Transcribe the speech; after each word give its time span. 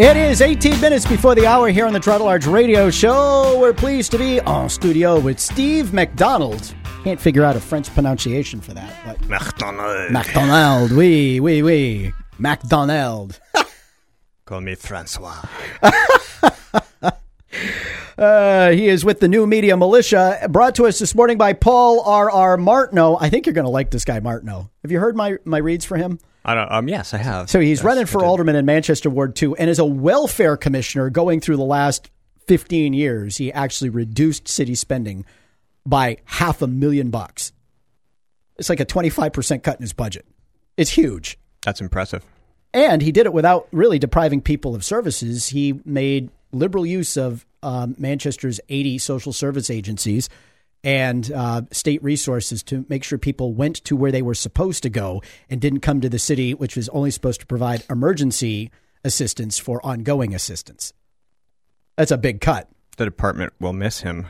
It 0.00 0.16
is 0.16 0.40
18 0.40 0.80
minutes 0.80 1.04
before 1.04 1.34
the 1.34 1.46
hour 1.46 1.68
here 1.68 1.84
on 1.84 1.92
the 1.92 2.00
Girard 2.00 2.22
at 2.22 2.24
Large 2.24 2.46
Radio 2.46 2.88
Show. 2.88 3.58
We're 3.60 3.74
pleased 3.74 4.10
to 4.12 4.18
be 4.18 4.40
on 4.40 4.70
studio 4.70 5.20
with 5.20 5.38
Steve 5.38 5.92
McDonald. 5.92 6.74
Can't 7.04 7.20
figure 7.20 7.44
out 7.44 7.54
a 7.54 7.60
French 7.60 7.92
pronunciation 7.92 8.62
for 8.62 8.72
that, 8.72 8.94
but 9.04 9.20
McDonald. 9.28 10.10
McDonald, 10.10 10.92
oui, 10.92 11.38
oui, 11.38 11.60
oui, 11.60 12.14
McDonald. 12.38 13.40
Call 14.46 14.62
me 14.62 14.74
Francois. 14.74 15.36
Uh, 18.18 18.70
he 18.72 18.86
is 18.86 19.02
with 19.02 19.18
the 19.20 19.28
new 19.28 19.46
media 19.46 19.74
militia, 19.78 20.46
brought 20.50 20.74
to 20.74 20.86
us 20.86 20.98
this 20.98 21.14
morning 21.14 21.38
by 21.38 21.54
Paul 21.54 22.02
R. 22.02 22.30
R. 22.30 22.58
Martineau. 22.58 23.16
I 23.18 23.30
think 23.30 23.46
you're 23.46 23.54
going 23.54 23.64
to 23.64 23.70
like 23.70 23.90
this 23.90 24.04
guy, 24.04 24.20
Martineau. 24.20 24.68
Have 24.82 24.92
you 24.92 25.00
heard 25.00 25.16
my 25.16 25.38
my 25.46 25.56
reads 25.56 25.86
for 25.86 25.96
him? 25.96 26.18
I 26.44 26.54
don't, 26.54 26.70
um, 26.70 26.88
yes, 26.88 27.12
I 27.12 27.18
have. 27.18 27.50
So 27.50 27.60
he's 27.60 27.78
Yes, 27.78 27.84
running 27.84 28.06
for 28.06 28.24
alderman 28.24 28.56
in 28.56 28.64
Manchester 28.64 29.10
Ward 29.10 29.36
2 29.36 29.56
and 29.56 29.68
is 29.68 29.78
a 29.78 29.84
welfare 29.84 30.56
commissioner 30.56 31.10
going 31.10 31.40
through 31.40 31.56
the 31.56 31.64
last 31.64 32.10
15 32.46 32.94
years. 32.94 33.36
He 33.36 33.52
actually 33.52 33.90
reduced 33.90 34.48
city 34.48 34.74
spending 34.74 35.24
by 35.84 36.18
half 36.24 36.62
a 36.62 36.66
million 36.66 37.10
bucks. 37.10 37.52
It's 38.56 38.68
like 38.68 38.80
a 38.80 38.86
25% 38.86 39.62
cut 39.62 39.76
in 39.76 39.82
his 39.82 39.92
budget. 39.92 40.26
It's 40.76 40.90
huge. 40.90 41.38
That's 41.62 41.80
impressive. 41.80 42.24
And 42.72 43.02
he 43.02 43.12
did 43.12 43.26
it 43.26 43.32
without 43.32 43.68
really 43.72 43.98
depriving 43.98 44.40
people 44.40 44.74
of 44.74 44.84
services. 44.84 45.48
He 45.48 45.80
made 45.84 46.30
liberal 46.52 46.86
use 46.86 47.16
of 47.16 47.44
um, 47.62 47.94
Manchester's 47.98 48.60
80 48.68 48.98
social 48.98 49.32
service 49.32 49.70
agencies 49.70 50.28
and 50.82 51.30
uh, 51.32 51.62
state 51.70 52.02
resources 52.02 52.62
to 52.64 52.86
make 52.88 53.04
sure 53.04 53.18
people 53.18 53.52
went 53.52 53.76
to 53.84 53.96
where 53.96 54.12
they 54.12 54.22
were 54.22 54.34
supposed 54.34 54.82
to 54.82 54.90
go 54.90 55.22
and 55.48 55.60
didn't 55.60 55.80
come 55.80 56.00
to 56.00 56.08
the 56.08 56.18
city, 56.18 56.54
which 56.54 56.76
was 56.76 56.88
only 56.90 57.10
supposed 57.10 57.40
to 57.40 57.46
provide 57.46 57.84
emergency 57.90 58.70
assistance 59.04 59.58
for 59.58 59.84
ongoing 59.84 60.34
assistance. 60.34 60.92
That's 61.96 62.10
a 62.10 62.18
big 62.18 62.40
cut. 62.40 62.68
The 62.96 63.04
department 63.04 63.52
will 63.60 63.72
miss 63.72 64.00
him. 64.00 64.26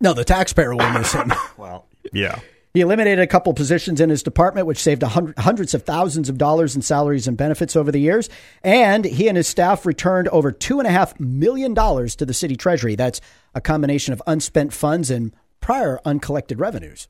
No, 0.00 0.12
the 0.12 0.24
taxpayer 0.24 0.74
will 0.74 0.90
miss 0.90 1.12
him. 1.12 1.32
Well, 1.56 1.86
yeah. 2.12 2.38
He 2.72 2.80
eliminated 2.80 3.18
a 3.18 3.26
couple 3.26 3.52
positions 3.52 4.00
in 4.00 4.08
his 4.08 4.22
department, 4.22 4.66
which 4.66 4.78
saved 4.78 5.02
hundred, 5.02 5.38
hundreds 5.38 5.74
of 5.74 5.82
thousands 5.82 6.28
of 6.28 6.38
dollars 6.38 6.76
in 6.76 6.82
salaries 6.82 7.26
and 7.26 7.36
benefits 7.36 7.76
over 7.76 7.92
the 7.92 7.98
years. 7.98 8.30
And 8.62 9.04
he 9.04 9.28
and 9.28 9.36
his 9.36 9.48
staff 9.48 9.84
returned 9.84 10.28
over 10.28 10.52
$2.5 10.52 11.18
million 11.20 11.74
to 11.74 12.24
the 12.24 12.32
city 12.32 12.56
treasury. 12.56 12.94
That's 12.94 13.20
a 13.54 13.60
combination 13.60 14.12
of 14.12 14.22
unspent 14.26 14.72
funds 14.72 15.10
and 15.10 15.34
prior 15.60 16.00
uncollected 16.04 16.60
revenues. 16.60 17.08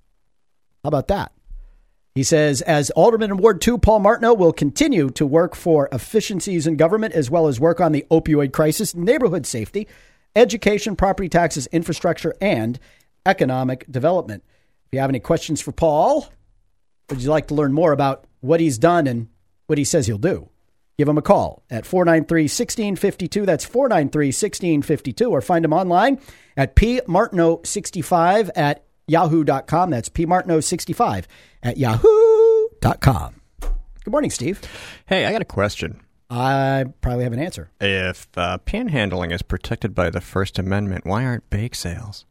How 0.82 0.88
about 0.88 1.08
that? 1.08 1.32
He 2.14 2.22
says, 2.24 2.60
as 2.62 2.90
Alderman 2.90 3.30
in 3.30 3.36
Ward 3.36 3.60
2, 3.60 3.78
Paul 3.78 4.00
Martineau 4.00 4.34
will 4.34 4.52
continue 4.52 5.10
to 5.10 5.24
work 5.24 5.54
for 5.54 5.88
efficiencies 5.92 6.66
in 6.66 6.76
government 6.76 7.14
as 7.14 7.30
well 7.30 7.46
as 7.46 7.60
work 7.60 7.80
on 7.80 7.92
the 7.92 8.04
opioid 8.10 8.52
crisis, 8.52 8.94
neighborhood 8.94 9.46
safety, 9.46 9.86
education, 10.34 10.96
property 10.96 11.28
taxes, 11.28 11.68
infrastructure, 11.68 12.34
and 12.40 12.80
economic 13.24 13.86
development. 13.90 14.42
If 14.86 14.94
you 14.94 15.00
have 15.00 15.10
any 15.10 15.20
questions 15.20 15.60
for 15.60 15.70
Paul, 15.70 16.28
would 17.08 17.22
you 17.22 17.30
like 17.30 17.48
to 17.48 17.54
learn 17.54 17.72
more 17.72 17.92
about 17.92 18.24
what 18.40 18.60
he's 18.60 18.78
done 18.78 19.06
and 19.06 19.28
what 19.66 19.78
he 19.78 19.84
says 19.84 20.08
he'll 20.08 20.18
do? 20.18 20.48
Give 21.00 21.08
him 21.08 21.16
a 21.16 21.22
call 21.22 21.62
at 21.70 21.86
493 21.86 22.42
1652. 22.42 23.46
That's 23.46 23.64
493 23.64 24.26
1652. 24.26 25.30
Or 25.30 25.40
find 25.40 25.64
him 25.64 25.72
online 25.72 26.20
at 26.58 26.76
pmartineau65 26.76 28.50
at 28.54 28.84
yahoo.com. 29.06 29.88
That's 29.88 30.10
pmartineau65 30.10 31.24
at 31.62 31.78
yahoo.com. 31.78 33.40
Good 33.60 34.10
morning, 34.10 34.30
Steve. 34.30 34.60
Hey, 35.06 35.24
I 35.24 35.32
got 35.32 35.40
a 35.40 35.46
question. 35.46 36.02
I 36.28 36.84
probably 37.00 37.24
have 37.24 37.32
an 37.32 37.40
answer. 37.40 37.70
If 37.80 38.28
uh, 38.36 38.58
panhandling 38.66 39.32
is 39.32 39.40
protected 39.40 39.94
by 39.94 40.10
the 40.10 40.20
First 40.20 40.58
Amendment, 40.58 41.06
why 41.06 41.24
aren't 41.24 41.48
bake 41.48 41.74
sales? 41.74 42.26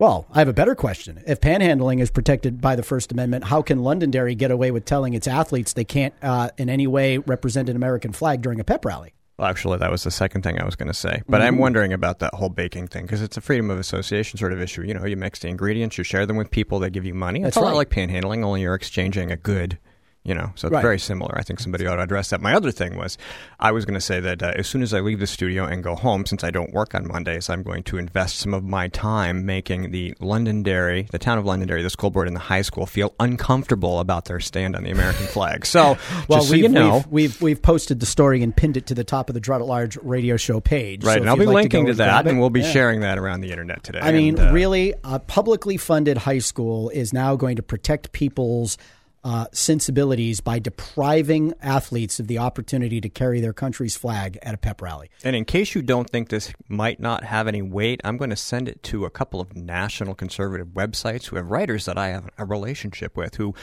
Well, 0.00 0.26
I 0.32 0.38
have 0.38 0.48
a 0.48 0.54
better 0.54 0.74
question. 0.74 1.22
If 1.26 1.42
panhandling 1.42 2.00
is 2.00 2.10
protected 2.10 2.58
by 2.58 2.74
the 2.74 2.82
First 2.82 3.12
Amendment, 3.12 3.44
how 3.44 3.60
can 3.60 3.80
Londonderry 3.80 4.34
get 4.34 4.50
away 4.50 4.70
with 4.70 4.86
telling 4.86 5.12
its 5.12 5.28
athletes 5.28 5.74
they 5.74 5.84
can't 5.84 6.14
uh, 6.22 6.48
in 6.56 6.70
any 6.70 6.86
way 6.86 7.18
represent 7.18 7.68
an 7.68 7.76
American 7.76 8.12
flag 8.12 8.40
during 8.40 8.58
a 8.60 8.64
pep 8.64 8.86
rally? 8.86 9.12
Well, 9.38 9.46
actually, 9.46 9.76
that 9.76 9.90
was 9.90 10.04
the 10.04 10.10
second 10.10 10.40
thing 10.40 10.58
I 10.58 10.64
was 10.64 10.74
going 10.74 10.88
to 10.88 10.94
say. 10.94 11.20
But 11.28 11.42
Mm-hmm. 11.42 11.46
I'm 11.48 11.58
wondering 11.58 11.92
about 11.92 12.18
that 12.20 12.32
whole 12.32 12.48
baking 12.48 12.88
thing 12.88 13.02
because 13.02 13.20
it's 13.20 13.36
a 13.36 13.42
freedom 13.42 13.70
of 13.70 13.78
association 13.78 14.38
sort 14.38 14.54
of 14.54 14.62
issue. 14.62 14.80
You 14.84 14.94
know, 14.94 15.04
you 15.04 15.18
mix 15.18 15.40
the 15.40 15.48
ingredients, 15.48 15.98
you 15.98 16.04
share 16.04 16.24
them 16.24 16.38
with 16.38 16.50
people, 16.50 16.78
they 16.78 16.88
give 16.88 17.04
you 17.04 17.12
money. 17.12 17.42
That's 17.42 17.56
it's 17.56 17.56
a 17.58 17.60
right. 17.60 17.72
lot 17.72 17.76
like 17.76 17.90
panhandling, 17.90 18.42
only 18.42 18.62
you're 18.62 18.74
exchanging 18.74 19.30
a 19.30 19.36
good. 19.36 19.78
You 20.22 20.34
know, 20.34 20.52
so 20.54 20.68
it's 20.68 20.74
Right. 20.74 20.82
very 20.82 20.98
similar. 20.98 21.34
I 21.38 21.42
think 21.42 21.60
somebody 21.60 21.86
ought 21.86 21.96
to 21.96 22.02
address 22.02 22.28
that. 22.28 22.42
My 22.42 22.54
other 22.54 22.70
thing 22.70 22.94
was, 22.98 23.16
I 23.58 23.72
was 23.72 23.86
going 23.86 23.94
to 23.94 24.02
say 24.02 24.20
that 24.20 24.42
uh, 24.42 24.52
as 24.54 24.66
soon 24.66 24.82
as 24.82 24.92
I 24.92 25.00
leave 25.00 25.18
the 25.18 25.26
studio 25.26 25.64
and 25.64 25.82
go 25.82 25.94
home, 25.94 26.26
since 26.26 26.44
I 26.44 26.50
don't 26.50 26.74
work 26.74 26.94
on 26.94 27.08
Mondays, 27.08 27.48
I'm 27.48 27.62
going 27.62 27.82
to 27.84 27.96
invest 27.96 28.36
some 28.38 28.52
of 28.52 28.62
my 28.62 28.88
time 28.88 29.46
making 29.46 29.92
the 29.92 30.14
Londonderry, 30.20 31.08
the 31.10 31.18
town 31.18 31.38
of 31.38 31.46
Londonderry, 31.46 31.82
the 31.82 31.88
school 31.88 32.10
board, 32.10 32.26
and 32.26 32.36
the 32.36 32.40
high 32.40 32.60
school 32.60 32.84
feel 32.84 33.14
uncomfortable 33.18 33.98
about 33.98 34.26
their 34.26 34.40
stand 34.40 34.76
on 34.76 34.84
the 34.84 34.90
American 34.90 35.26
flag. 35.26 35.64
So, 35.64 35.96
Well, 36.28 36.42
so 36.42 36.52
we've, 36.52 36.64
you 36.64 36.68
know, 36.68 36.96
we've, 36.96 37.10
we've 37.10 37.42
we've 37.42 37.62
posted 37.62 38.00
the 38.00 38.06
story 38.06 38.42
and 38.42 38.54
pinned 38.54 38.76
it 38.76 38.86
to 38.88 38.94
the 38.94 39.04
top 39.04 39.30
of 39.30 39.34
the 39.34 39.40
Girard 39.40 39.62
at 39.62 39.68
Large 39.68 39.96
radio 40.02 40.36
show 40.36 40.60
page. 40.60 41.02
Right, 41.02 41.14
So 41.14 41.20
and 41.22 41.30
I'll 41.30 41.36
be 41.36 41.46
like 41.46 41.54
linking 41.54 41.86
go 41.86 41.92
to, 41.92 41.96
that, 41.98 42.26
and 42.26 42.38
we'll 42.38 42.50
be 42.50 42.60
yeah. 42.60 42.70
sharing 42.70 43.00
that 43.00 43.18
around 43.18 43.40
the 43.40 43.50
internet 43.50 43.82
today. 43.82 44.00
I 44.02 44.12
mean, 44.12 44.38
And, 44.38 44.50
uh, 44.50 44.52
really, 44.52 44.92
a 45.02 45.18
publicly 45.18 45.78
funded 45.78 46.18
high 46.18 46.38
school 46.40 46.90
is 46.90 47.14
now 47.14 47.36
going 47.36 47.56
to 47.56 47.62
protect 47.62 48.12
people's 48.12 48.76
uh, 49.22 49.46
sensibilities 49.52 50.40
by 50.40 50.58
depriving 50.58 51.52
athletes 51.60 52.20
of 52.20 52.26
the 52.26 52.38
opportunity 52.38 53.00
to 53.00 53.08
carry 53.08 53.40
their 53.40 53.52
country's 53.52 53.96
flag 53.96 54.38
at 54.42 54.54
a 54.54 54.56
pep 54.56 54.80
rally. 54.80 55.10
And 55.22 55.36
in 55.36 55.44
case 55.44 55.74
you 55.74 55.82
don't 55.82 56.08
think 56.08 56.30
this 56.30 56.52
might 56.68 57.00
not 57.00 57.24
have 57.24 57.46
any 57.46 57.60
weight, 57.60 58.00
I'm 58.02 58.16
going 58.16 58.30
to 58.30 58.36
send 58.36 58.68
it 58.68 58.82
to 58.84 59.04
a 59.04 59.10
couple 59.10 59.40
of 59.40 59.54
national 59.54 60.14
conservative 60.14 60.68
websites 60.68 61.26
who 61.26 61.36
have 61.36 61.50
writers 61.50 61.84
that 61.84 61.98
I 61.98 62.08
have 62.08 62.30
a 62.38 62.44
relationship 62.44 63.16
with 63.16 63.34
who 63.34 63.54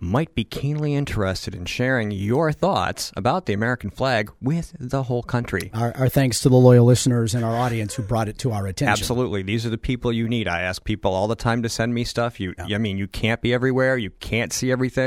might 0.00 0.34
be 0.34 0.42
keenly 0.42 0.94
interested 0.94 1.54
in 1.54 1.64
sharing 1.64 2.10
your 2.10 2.52
thoughts 2.52 3.12
about 3.16 3.46
the 3.46 3.52
American 3.52 3.90
flag 3.90 4.32
with 4.40 4.74
the 4.80 5.04
whole 5.04 5.22
country. 5.22 5.70
Our, 5.74 5.96
our 5.96 6.08
thanks 6.08 6.40
to 6.40 6.48
the 6.48 6.56
loyal 6.56 6.84
listeners 6.84 7.34
and 7.34 7.44
our 7.44 7.56
audience 7.56 7.94
who 7.94 8.02
brought 8.02 8.28
it 8.28 8.38
to 8.38 8.50
our 8.50 8.66
attention. 8.66 8.88
Absolutely. 8.88 9.42
These 9.42 9.64
are 9.64 9.70
the 9.70 9.78
people 9.78 10.12
you 10.12 10.28
need. 10.28 10.48
I 10.48 10.62
ask 10.62 10.82
people 10.82 11.14
all 11.14 11.28
the 11.28 11.36
time 11.36 11.62
to 11.62 11.68
send 11.68 11.94
me 11.94 12.02
stuff. 12.02 12.40
You 12.40 12.54
I 12.58 12.78
mean, 12.78 12.98
you 12.98 13.06
can't 13.06 13.40
be 13.40 13.54
everywhere, 13.54 13.96
you 13.96 14.10
can't 14.10 14.52
see 14.52 14.72
everything. 14.72 15.03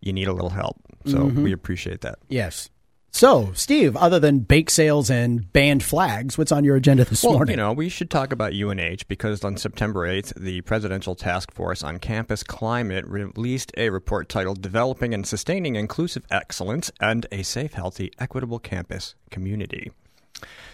You 0.00 0.12
need 0.12 0.28
a 0.28 0.32
little 0.32 0.50
help. 0.50 0.76
So 1.06 1.18
Mm-hmm. 1.18 1.42
we 1.42 1.52
appreciate 1.52 2.00
that. 2.02 2.18
Yes. 2.28 2.70
So, 3.10 3.52
Steve, 3.54 3.94
other 3.96 4.18
than 4.18 4.40
bake 4.40 4.68
sales 4.70 5.08
and 5.08 5.52
banned 5.52 5.84
flags, 5.84 6.36
what's 6.36 6.50
on 6.50 6.64
your 6.64 6.74
agenda 6.74 7.04
this 7.04 7.22
Well, 7.22 7.34
morning? 7.34 7.52
you 7.52 7.56
know, 7.58 7.72
we 7.72 7.88
should 7.88 8.10
talk 8.10 8.32
about 8.32 8.52
UNH 8.54 9.06
because 9.06 9.44
on 9.44 9.56
September 9.56 10.00
8th, 10.08 10.34
the 10.34 10.62
Presidential 10.62 11.14
Task 11.14 11.52
Force 11.52 11.84
on 11.84 12.00
Campus 12.00 12.42
Climate 12.42 13.06
released 13.06 13.70
a 13.76 13.90
report 13.90 14.28
titled 14.28 14.60
Developing 14.60 15.14
and 15.14 15.24
Sustaining 15.24 15.76
Inclusive 15.76 16.24
Excellence 16.28 16.90
and 16.98 17.24
a 17.30 17.44
Safe, 17.44 17.74
Healthy, 17.74 18.10
Equitable 18.18 18.58
Campus 18.58 19.14
Community. 19.30 19.92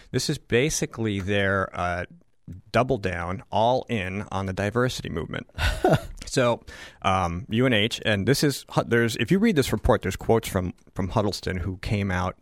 This 0.09 0.27
is 0.27 0.39
basically 0.39 1.19
their 1.19 1.69
uh, 1.79 2.05
double 2.71 2.97
down, 2.97 3.43
all 3.51 3.85
in 3.87 4.25
on 4.31 4.47
the 4.47 4.53
diversity 4.53 5.09
movement. 5.09 5.47
So, 6.31 6.61
um, 7.01 7.45
UNH, 7.51 7.99
and 8.05 8.25
this 8.25 8.41
is 8.41 8.65
there's 8.85 9.17
if 9.17 9.31
you 9.31 9.39
read 9.39 9.57
this 9.57 9.73
report, 9.73 10.01
there's 10.01 10.15
quotes 10.15 10.47
from 10.47 10.73
from 10.95 11.09
Huddleston 11.09 11.57
who 11.57 11.75
came 11.81 12.09
out 12.09 12.37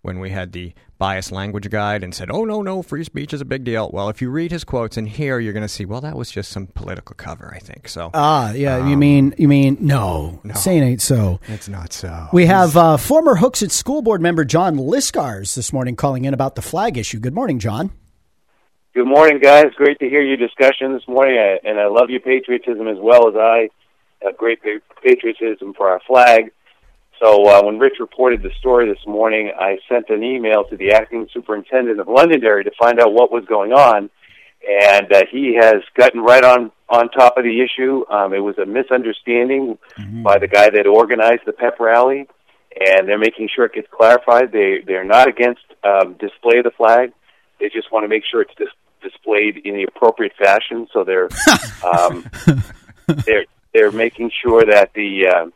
when 0.00 0.18
we 0.18 0.30
had 0.30 0.52
the 0.52 0.72
bias 0.96 1.30
language 1.30 1.68
guide 1.68 2.02
and 2.02 2.14
said, 2.14 2.30
"Oh 2.30 2.46
no, 2.46 2.62
no, 2.62 2.80
free 2.82 3.04
speech 3.04 3.34
is 3.34 3.42
a 3.42 3.44
big 3.44 3.62
deal." 3.64 3.90
Well, 3.92 4.08
if 4.08 4.22
you 4.22 4.30
read 4.30 4.50
his 4.50 4.64
quotes 4.64 4.96
in 4.96 5.04
here, 5.04 5.38
you're 5.40 5.52
going 5.52 5.62
to 5.62 5.68
see, 5.68 5.84
well, 5.84 6.00
that 6.00 6.16
was 6.16 6.30
just 6.30 6.50
some 6.52 6.68
political 6.68 7.14
cover, 7.16 7.52
I 7.54 7.58
think. 7.58 7.86
So 7.86 8.10
ah, 8.14 8.52
yeah, 8.52 8.76
Um, 8.78 8.88
you 8.88 8.96
mean 8.96 9.34
you 9.36 9.46
mean 9.48 9.76
no, 9.78 10.40
saying 10.54 10.82
ain't 10.82 11.02
so. 11.02 11.38
it's 11.48 11.68
not 11.68 11.92
so. 11.92 12.28
We 12.32 12.46
have 12.46 12.78
uh, 12.78 12.96
former 12.96 13.36
Hooksett 13.36 13.72
School 13.72 14.00
Board 14.00 14.22
member 14.22 14.46
John 14.46 14.76
Lyscars 14.76 15.54
this 15.54 15.70
morning 15.70 15.96
calling 15.96 16.24
in 16.24 16.32
about 16.32 16.54
the 16.54 16.62
flag 16.62 16.96
issue. 16.96 17.18
Good 17.18 17.34
morning, 17.34 17.58
John. 17.58 17.90
Good 18.94 19.08
morning, 19.08 19.40
guys. 19.40 19.72
Great 19.74 19.98
to 19.98 20.08
hear 20.08 20.22
your 20.22 20.36
discussion 20.36 20.92
this 20.92 21.02
morning, 21.08 21.36
I, 21.36 21.58
and 21.68 21.80
I 21.80 21.86
love 21.86 22.10
your 22.10 22.20
patriotism 22.20 22.86
as 22.86 22.96
well 23.00 23.28
as 23.28 23.34
I 23.34 23.68
have 24.22 24.36
great 24.36 24.60
patriotism 25.02 25.74
for 25.74 25.88
our 25.88 26.00
flag. 26.06 26.52
So 27.20 27.44
uh, 27.44 27.64
when 27.64 27.80
Rich 27.80 27.94
reported 27.98 28.44
the 28.44 28.52
story 28.60 28.86
this 28.86 29.04
morning, 29.04 29.50
I 29.58 29.78
sent 29.88 30.10
an 30.10 30.22
email 30.22 30.62
to 30.70 30.76
the 30.76 30.92
acting 30.92 31.28
superintendent 31.34 31.98
of 31.98 32.06
Londonderry 32.06 32.62
to 32.62 32.70
find 32.78 33.00
out 33.00 33.12
what 33.12 33.32
was 33.32 33.44
going 33.46 33.72
on, 33.72 34.10
and 34.64 35.12
uh, 35.12 35.24
he 35.28 35.56
has 35.60 35.82
gotten 35.96 36.20
right 36.20 36.44
on 36.44 36.70
on 36.88 37.08
top 37.08 37.36
of 37.36 37.42
the 37.42 37.62
issue. 37.62 38.04
Um, 38.08 38.32
it 38.32 38.38
was 38.38 38.58
a 38.58 38.64
misunderstanding 38.64 39.76
by 40.22 40.38
the 40.38 40.46
guy 40.46 40.70
that 40.70 40.86
organized 40.86 41.42
the 41.46 41.52
pep 41.52 41.80
rally, 41.80 42.28
and 42.78 43.08
they're 43.08 43.18
making 43.18 43.48
sure 43.52 43.64
it 43.64 43.72
gets 43.72 43.88
clarified. 43.90 44.52
They 44.52 44.84
they're 44.86 45.02
not 45.02 45.26
against 45.26 45.64
um, 45.82 46.12
display 46.12 46.58
of 46.58 46.64
the 46.64 46.70
flag. 46.76 47.12
They 47.58 47.70
just 47.70 47.90
want 47.90 48.04
to 48.04 48.08
make 48.08 48.22
sure 48.30 48.42
it's 48.42 48.54
dis- 48.56 48.68
displayed 49.04 49.58
in 49.58 49.74
the 49.74 49.84
appropriate 49.84 50.32
fashion. 50.36 50.88
So 50.92 51.04
they're 51.04 51.28
um, 51.84 52.28
they're 53.24 53.44
they're 53.72 53.92
making 53.92 54.30
sure 54.42 54.64
that 54.64 54.92
the, 54.94 55.26
uh, 55.28 55.46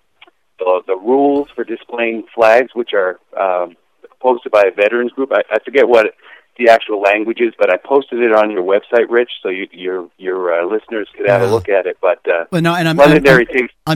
the 0.59 0.83
the 0.87 0.97
rules 0.97 1.49
for 1.55 1.65
displaying 1.65 2.25
flags, 2.35 2.71
which 2.75 2.91
are 2.93 3.19
um, 3.37 3.77
posted 4.21 4.53
by 4.53 4.65
a 4.65 4.71
veterans 4.71 5.13
group. 5.13 5.33
I, 5.33 5.43
I 5.51 5.59
forget 5.65 5.89
what 5.89 6.15
the 6.59 6.69
actual 6.69 7.01
languages, 7.01 7.55
but 7.59 7.73
I 7.73 7.77
posted 7.77 8.21
it 8.21 8.33
on 8.33 8.51
your 8.51 8.63
website, 8.63 9.09
Rich, 9.09 9.31
so 9.43 9.49
you, 9.49 9.69
your 9.73 10.11
your 10.19 10.53
uh, 10.53 10.67
listeners 10.67 11.09
could 11.17 11.29
have 11.29 11.43
a 11.43 11.47
look 11.47 11.69
at 11.69 11.87
it. 11.87 11.99
But 12.01 12.21
uh, 12.29 12.45
well, 12.51 12.61
no, 12.61 12.75
and 12.75 12.89
I'm 12.89 13.01
I'm, 13.01 13.13
I'm 13.13 13.23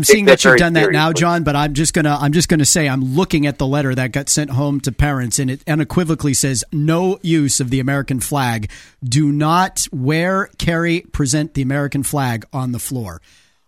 takes 0.03 0.09
seeing 0.09 0.25
that, 0.27 0.43
you've 0.45 0.57
done 0.57 0.75
that 0.75 0.85
seriously. 0.85 0.93
now, 0.93 1.13
John. 1.13 1.43
But 1.43 1.57
I'm 1.57 1.75
just 1.75 1.93
gonna 1.93 2.17
I'm 2.19 2.33
just 2.33 2.49
gonna 2.49 2.65
say 2.65 2.89
I'm 2.89 3.03
looking 3.03 3.47
at 3.47 3.59
the 3.59 3.67
letter 3.67 3.95
that 3.95 4.13
got 4.13 4.29
sent 4.29 4.51
home 4.51 4.81
to 4.81 4.93
parents, 4.93 5.39
and 5.39 5.51
it 5.51 5.63
unequivocally 5.69 6.35
says 6.35 6.65
no 6.73 7.19
use 7.23 7.61
of 7.61 7.71
the 7.71 7.81
American 7.81 8.21
flag. 8.21 8.71
Do 9.03 9.33
not 9.33 9.87
wear, 9.93 10.49
carry, 10.59 11.01
present 11.01 11.55
the 11.55 11.63
American 11.63 12.03
flag 12.03 12.47
on 12.53 12.73
the 12.73 12.79
floor. 12.79 13.21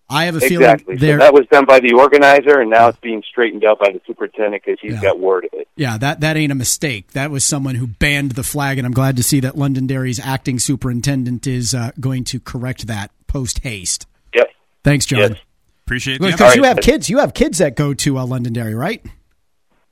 I 0.09 0.27
have 0.27 0.35
a 0.35 0.45
Exactly. 0.45 0.97
feeling 0.99 1.19
So 1.19 1.25
that 1.25 1.33
was 1.33 1.47
done 1.51 1.65
by 1.65 1.81
the 1.81 1.93
organizer, 1.95 2.61
and 2.61 2.71
now 2.71 2.89
it's 2.89 2.99
being 3.01 3.23
straightened 3.29 3.65
out 3.65 3.79
by 3.79 3.91
the 3.91 4.01
superintendent 4.06 4.62
because 4.65 4.79
he's 4.81 4.93
Yeah. 4.95 5.01
got 5.01 5.19
word 5.19 5.47
of 5.47 5.59
it. 5.59 5.67
Yeah, 5.77 5.97
that 5.99 6.21
that 6.21 6.37
ain't 6.37 6.53
a 6.53 6.55
mistake. 6.55 7.12
That 7.12 7.31
was 7.31 7.43
someone 7.45 7.77
who 7.77 7.87
banned 7.87 8.33
the 8.33 8.43
flag, 8.43 8.79
and 8.79 8.87
I'm 8.87 8.93
glad 8.93 9.17
to 9.17 9.23
see 9.23 9.41
that 9.41 9.56
Londonderry's 9.56 10.21
acting 10.21 10.59
superintendent 10.59 11.47
is 11.47 11.75
uh, 11.75 11.93
going 11.99 12.25
to 12.25 12.39
correct 12.41 12.87
that 12.87 13.11
post 13.27 13.61
haste. 13.61 14.06
Yep. 14.35 14.51
Thanks, 14.85 15.06
John. 15.06 15.19
Yes. 15.21 15.33
Appreciate 15.87 16.21
the 16.21 16.29
Because 16.29 16.53
All 16.53 16.57
you 16.57 16.65
have 16.65 16.79
kids, 16.81 17.09
you 17.11 17.19
have 17.19 17.35
kids 17.35 17.59
that 17.59 17.75
go 17.75 17.93
to 17.95 18.19
uh, 18.19 18.25
Londonderry, 18.27 18.75
right? 18.75 19.05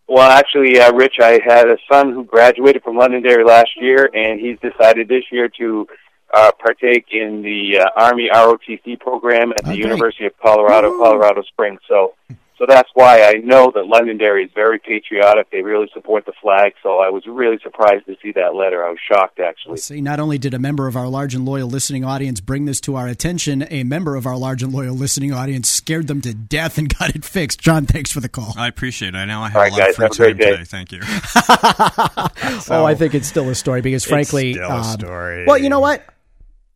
Well, 0.08 0.30
actually, 0.30 0.78
uh, 0.78 0.92
Rich, 0.92 1.16
I 1.22 1.40
had 1.44 1.68
a 1.68 1.78
son 1.90 2.12
who 2.12 2.24
graduated 2.24 2.82
from 2.82 2.96
Londonderry 2.96 3.44
last 3.44 3.70
year, 3.80 4.10
and 4.12 4.38
he's 4.38 4.58
decided 4.60 5.08
this 5.08 5.24
year 5.32 5.48
to 5.58 5.86
uh, 6.32 6.50
partake 6.58 7.06
in 7.12 7.42
the 7.42 7.78
uh, 7.80 7.86
Army 7.96 8.28
ROTC 8.32 8.98
program 9.00 9.52
at 9.52 9.64
the 9.64 9.70
Oh, 9.70 9.74
great. 9.74 9.78
University 9.84 10.26
of 10.26 10.32
Colorado, 10.38 10.90
Woo. 10.90 10.98
Colorado 11.02 11.42
Springs. 11.42 11.80
So, 11.88 12.14
so 12.58 12.66
that's 12.68 12.88
why 12.94 13.22
I 13.24 13.32
know 13.42 13.72
that 13.74 13.86
Londonderry 13.86 14.44
is 14.44 14.50
very 14.54 14.78
patriotic. 14.78 15.50
They 15.50 15.62
really 15.62 15.88
support 15.92 16.26
the 16.26 16.32
flag. 16.40 16.74
So 16.82 17.00
I 17.00 17.08
was 17.10 17.24
really 17.26 17.58
surprised 17.62 18.06
to 18.06 18.16
see 18.22 18.30
that 18.32 18.54
letter. 18.54 18.84
I 18.86 18.90
was 18.90 18.98
shocked, 19.10 19.40
actually. 19.40 19.78
See, 19.78 20.00
not 20.00 20.20
only 20.20 20.38
did 20.38 20.54
a 20.54 20.58
member 20.60 20.86
of 20.86 20.94
our 20.96 21.08
large 21.08 21.34
and 21.34 21.44
loyal 21.44 21.68
listening 21.68 22.04
audience 22.04 22.40
bring 22.40 22.66
this 22.66 22.80
to 22.82 22.94
our 22.94 23.08
attention, 23.08 23.66
a 23.68 23.82
member 23.82 24.14
of 24.14 24.26
our 24.26 24.36
large 24.36 24.62
and 24.62 24.72
loyal 24.72 24.94
listening 24.94 25.32
audience 25.34 25.68
scared 25.68 26.06
them 26.06 26.20
to 26.20 26.32
death 26.32 26.78
and 26.78 26.88
got 26.98 27.14
it 27.16 27.24
fixed. 27.24 27.60
John, 27.60 27.84
thanks 27.84 28.12
for 28.12 28.20
the 28.20 28.28
call. 28.28 28.54
I 28.56 28.68
appreciate 28.68 29.14
it. 29.14 29.18
I 29.18 29.24
now 29.24 29.42
I 29.42 29.48
have 29.48 29.56
All 29.56 29.62
right, 29.62 29.72
a 29.72 29.74
lot 29.74 29.80
guys, 29.80 29.88
of 29.90 29.96
free 29.96 30.04
have 30.04 30.12
a 30.12 30.16
great 30.16 30.28
time 30.28 30.38
day. 30.38 30.50
today. 30.52 30.64
Thank 30.64 30.92
you. 30.92 31.00
oh, 32.74 32.84
I 32.84 32.94
think 32.94 33.14
it's 33.14 33.26
still 33.26 33.48
a 33.48 33.54
story 33.54 33.80
because, 33.80 34.04
frankly, 34.04 34.54
still 34.54 34.70
a 34.70 34.76
um, 34.76 34.84
story. 34.84 35.46
Well, 35.46 35.58
you 35.58 35.68
know 35.68 35.80
what? 35.80 36.02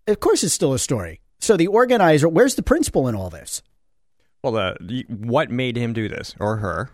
Of 0.07 0.21
course, 0.21 0.45
it's 0.45 0.55
still 0.55 0.73
a 0.73 0.79
story. 0.79 1.21
So 1.41 1.57
the 1.57 1.67
organizer, 1.67 2.29
where's 2.29 2.55
the 2.55 2.63
principal 2.63 3.09
in 3.09 3.15
all 3.15 3.31
this? 3.31 3.63
Well, 4.43 4.53
the, 4.53 5.05
what 5.09 5.51
made 5.51 5.77
him 5.77 5.93
do 5.93 6.09
this 6.09 6.35
or 6.39 6.59
her? 6.59 6.91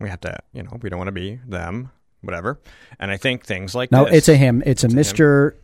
We 0.00 0.08
have 0.08 0.20
to, 0.22 0.38
you 0.52 0.62
know, 0.62 0.78
we 0.82 0.90
don't 0.90 0.98
want 0.98 1.08
to 1.08 1.12
be 1.12 1.40
them, 1.46 1.90
whatever. 2.20 2.60
And 2.98 3.10
I 3.10 3.16
think 3.16 3.44
things 3.44 3.74
like 3.74 3.90
No, 3.92 4.04
this, 4.04 4.14
it's 4.14 4.28
a 4.28 4.36
him. 4.36 4.62
It's 4.66 4.82
a 4.82 4.86
It's 4.86 4.94
a. 4.94 4.96
Mister. 4.96 5.56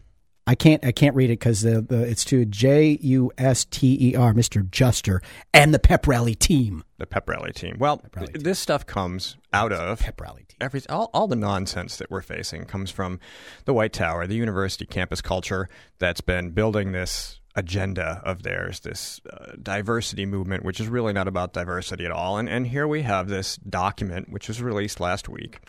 I 0.46 0.56
can't. 0.56 0.84
I 0.84 0.90
can't 0.90 1.14
read 1.14 1.30
it 1.30 1.38
because 1.38 1.60
the, 1.60 1.80
the 1.80 2.02
it's 2.02 2.24
to 2.26 2.44
J 2.44 2.98
U 3.00 3.30
S 3.38 3.64
T 3.64 3.96
E 4.00 4.16
R, 4.16 4.34
Mister 4.34 4.62
Juster, 4.62 5.22
and 5.54 5.72
the 5.72 5.78
pep 5.78 6.06
rally 6.08 6.34
team. 6.34 6.82
the 6.98 7.06
pep 7.06 7.28
rally 7.28 7.52
team. 7.52 7.76
Well, 7.78 8.02
rally 8.16 8.32
team. 8.32 8.42
this 8.42 8.58
stuff 8.58 8.84
comes 8.84 9.36
out 9.52 9.72
of 9.72 10.00
Pep 10.00 10.20
rally 10.20 10.44
team. 10.48 10.56
every 10.60 10.80
all, 10.88 11.10
all 11.14 11.28
the 11.28 11.36
nonsense 11.36 11.96
that 11.98 12.10
we're 12.10 12.22
facing 12.22 12.64
comes 12.64 12.90
from 12.90 13.20
the 13.66 13.72
White 13.72 13.92
Tower, 13.92 14.26
the 14.26 14.34
university 14.34 14.84
campus 14.84 15.20
culture 15.20 15.68
that's 15.98 16.20
been 16.20 16.50
building 16.50 16.90
this 16.90 17.38
agenda 17.54 18.20
of 18.24 18.42
theirs, 18.42 18.80
this 18.80 19.20
uh, 19.30 19.52
diversity 19.62 20.26
movement, 20.26 20.64
which 20.64 20.80
is 20.80 20.88
really 20.88 21.12
not 21.12 21.28
about 21.28 21.52
diversity 21.52 22.04
at 22.04 22.10
all. 22.10 22.38
And 22.38 22.48
and 22.48 22.66
here 22.66 22.88
we 22.88 23.02
have 23.02 23.28
this 23.28 23.58
document 23.58 24.28
which 24.28 24.48
was 24.48 24.60
released 24.60 24.98
last 24.98 25.28
week. 25.28 25.60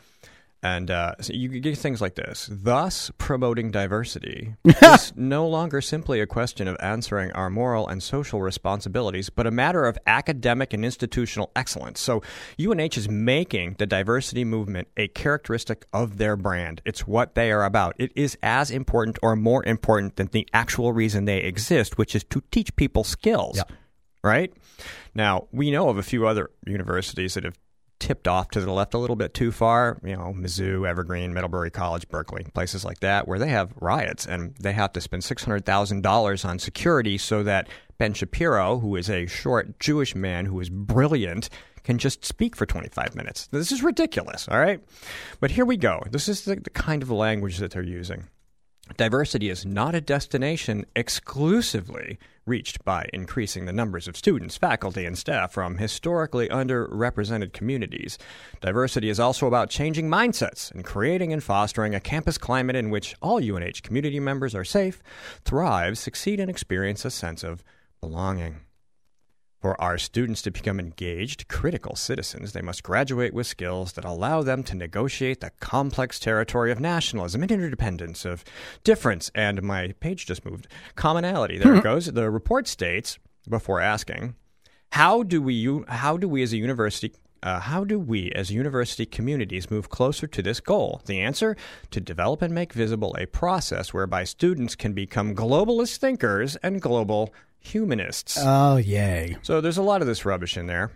And 0.64 0.90
uh, 0.90 1.16
so 1.20 1.34
you 1.34 1.50
get 1.50 1.78
things 1.78 2.00
like 2.00 2.16
this. 2.16 2.48
Thus, 2.50 3.12
promoting 3.18 3.70
diversity 3.70 4.56
is 4.64 5.12
no 5.14 5.46
longer 5.46 5.82
simply 5.82 6.22
a 6.22 6.26
question 6.26 6.70
of 6.70 6.78
answering 6.80 7.34
our 7.34 7.50
moral 7.50 7.86
and 7.86 8.02
social 8.02 8.42
responsibilities, 8.42 9.30
but 9.30 9.46
a 9.46 9.52
matter 9.52 9.84
of 9.84 9.98
academic 10.08 10.74
and 10.74 10.86
institutional 10.86 11.52
excellence. 11.54 12.00
So, 12.00 12.24
UNH 12.58 12.98
is 12.98 13.10
making 13.10 13.76
the 13.78 13.86
diversity 13.86 14.46
movement 14.46 14.88
a 14.96 15.10
characteristic 15.10 15.86
of 15.92 16.18
their 16.18 16.38
brand. 16.38 16.82
It's 16.86 17.06
what 17.06 17.36
they 17.36 17.52
are 17.52 17.66
about. 17.66 17.96
It 17.98 18.14
is 18.16 18.38
as 18.42 18.72
important 18.72 19.20
or 19.22 19.36
more 19.36 19.66
important 19.66 20.16
than 20.16 20.28
the 20.28 20.48
actual 20.54 20.94
reason 20.94 21.26
they 21.26 21.40
exist, 21.40 21.98
which 21.98 22.16
is 22.16 22.24
to 22.26 22.42
teach 22.52 22.74
people 22.78 23.04
skills. 23.04 23.58
Right? 24.24 24.54
Now, 25.14 25.48
we 25.52 25.72
know 25.72 25.90
of 25.90 25.98
a 25.98 26.04
few 26.04 26.26
other 26.26 26.50
universities 26.66 27.34
that 27.34 27.44
have 27.44 27.58
tipped 28.04 28.28
off 28.28 28.50
to 28.50 28.60
the 28.60 28.70
left 28.70 28.94
a 28.94 28.98
little 28.98 29.16
bit 29.16 29.34
too 29.34 29.50
far. 29.50 29.98
You 30.04 30.18
know, 30.18 30.34
Mizzou, 30.38 30.86
Evergreen, 30.86 31.34
Middlebury 31.34 31.72
College, 31.72 32.10
Berkeley, 32.10 32.46
places 32.54 32.84
like 32.84 33.00
that, 33.00 33.30
where 33.30 33.40
they 33.40 33.48
have 33.48 33.74
riots 33.80 34.26
and 34.26 34.54
they 34.60 34.74
have 34.74 34.92
to 34.94 35.00
spend 35.00 35.24
six 35.24 35.46
hundred 35.46 35.66
thousand 35.66 36.02
dollars 36.02 36.44
on 36.44 36.60
security 36.60 37.18
so 37.18 37.44
that 37.44 37.70
Ben 37.98 38.14
Shapiro, 38.14 38.80
who 38.80 38.98
is 38.98 39.10
a 39.10 39.26
short 39.28 39.80
Jewish 39.80 40.16
man 40.16 40.46
who 40.46 40.60
is 40.60 40.70
brilliant, 40.70 41.50
can 41.86 41.98
just 41.98 42.26
speak 42.26 42.58
for 42.58 42.66
25 42.66 43.16
minutes. 43.16 43.48
This 43.48 43.72
is 43.72 43.82
ridiculous, 43.82 44.50
all 44.50 44.60
right? 44.60 44.82
But 45.40 45.52
here 45.52 45.66
we 45.66 45.78
go. 45.78 46.04
This 46.12 46.28
is 46.28 46.44
the, 46.44 46.56
the 46.56 46.70
kind 46.72 47.04
of 47.04 47.10
language 47.10 47.58
that 47.60 47.72
they're 47.72 47.84
using. 47.84 48.28
Diversity 48.96 49.50
is 49.50 49.66
not 49.66 49.96
a 49.96 50.02
destination 50.02 50.86
exclusively 50.96 52.20
reached 52.46 52.84
by 52.86 53.10
increasing 53.12 53.66
the 53.66 53.74
numbers 53.74 54.08
of 54.08 54.16
students, 54.16 54.56
faculty, 54.56 55.06
and 55.06 55.18
staff 55.18 55.54
from 55.54 55.78
historically 55.78 56.48
underrepresented 56.50 57.54
communities. 57.54 58.20
Diversity 58.62 59.10
is 59.10 59.20
also 59.20 59.48
about 59.48 59.72
changing 59.72 60.10
mindsets 60.10 60.70
and 60.72 60.86
creating 60.86 61.34
and 61.34 61.44
fostering 61.44 61.96
a 61.96 62.00
campus 62.00 62.38
climate 62.38 62.76
in 62.76 62.92
which 62.92 63.16
all 63.22 63.38
UNH 63.42 63.82
community 63.82 64.20
members 64.20 64.54
are 64.54 64.66
safe, 64.66 65.02
thrive, 65.44 65.98
succeed, 65.98 66.40
and 66.40 66.50
experience 66.50 67.04
a 67.04 67.10
sense 67.10 67.44
of 67.44 67.64
belonging. 68.00 68.60
For 69.64 69.80
our 69.80 69.98
students 69.98 70.42
to 70.42 70.52
become 70.52 70.78
engaged, 70.78 71.48
critical 71.48 71.96
citizens, 71.96 72.52
they 72.52 72.62
must 72.62 72.84
graduate 72.84 73.34
with 73.34 73.48
skills 73.48 73.94
that 73.94 74.04
allow 74.04 74.44
them 74.44 74.62
to 74.64 74.76
negotiate 74.76 75.40
the 75.40 75.52
complex 75.62 76.20
territory 76.20 76.70
of 76.70 76.82
nationalism 76.82 77.44
and 77.44 77.50
interdependence, 77.50 78.26
of 78.26 78.44
difference, 78.84 79.32
and 79.34 79.64
my 79.64 79.94
page 80.02 80.26
just 80.26 80.44
moved, 80.44 80.68
commonality. 80.96 81.58
There 81.58 81.76
it 81.76 81.84
goes. 81.92 82.08
The 82.08 82.30
report 82.30 82.68
states, 82.68 83.20
before 83.48 83.80
asking, 83.80 84.36
how 84.92 85.24
do 85.24 85.42
we, 85.42 85.82
how 85.88 86.18
do 86.18 86.28
we 86.28 86.44
as 86.44 86.52
a 86.52 86.58
university 86.58 87.14
uh, 87.42 87.60
how 87.60 87.84
do 87.84 88.00
we, 88.00 88.32
as 88.32 88.52
university 88.52 89.06
communities, 89.06 89.70
move 89.70 89.90
closer 89.90 90.28
to 90.28 90.42
this 90.42 90.62
goal? 90.62 91.02
The 91.06 91.20
answer 91.20 91.58
to 91.92 92.00
develop 92.00 92.42
and 92.42 92.54
make 92.54 92.72
visible 92.72 93.16
a 93.20 93.26
process 93.26 93.94
whereby 93.94 94.24
students 94.24 94.76
can 94.76 94.94
become 94.94 95.36
globalist 95.36 95.98
thinkers 95.98 96.56
and 96.58 96.82
global 96.82 97.34
humanists. 97.64 98.38
Oh, 98.40 98.78
yay! 98.78 99.38
So 99.42 99.62
there's 99.62 99.78
a 99.78 99.84
lot 99.84 100.02
of 100.02 100.08
this 100.08 100.26
rubbish 100.26 100.58
in 100.58 100.68
there. 100.68 100.92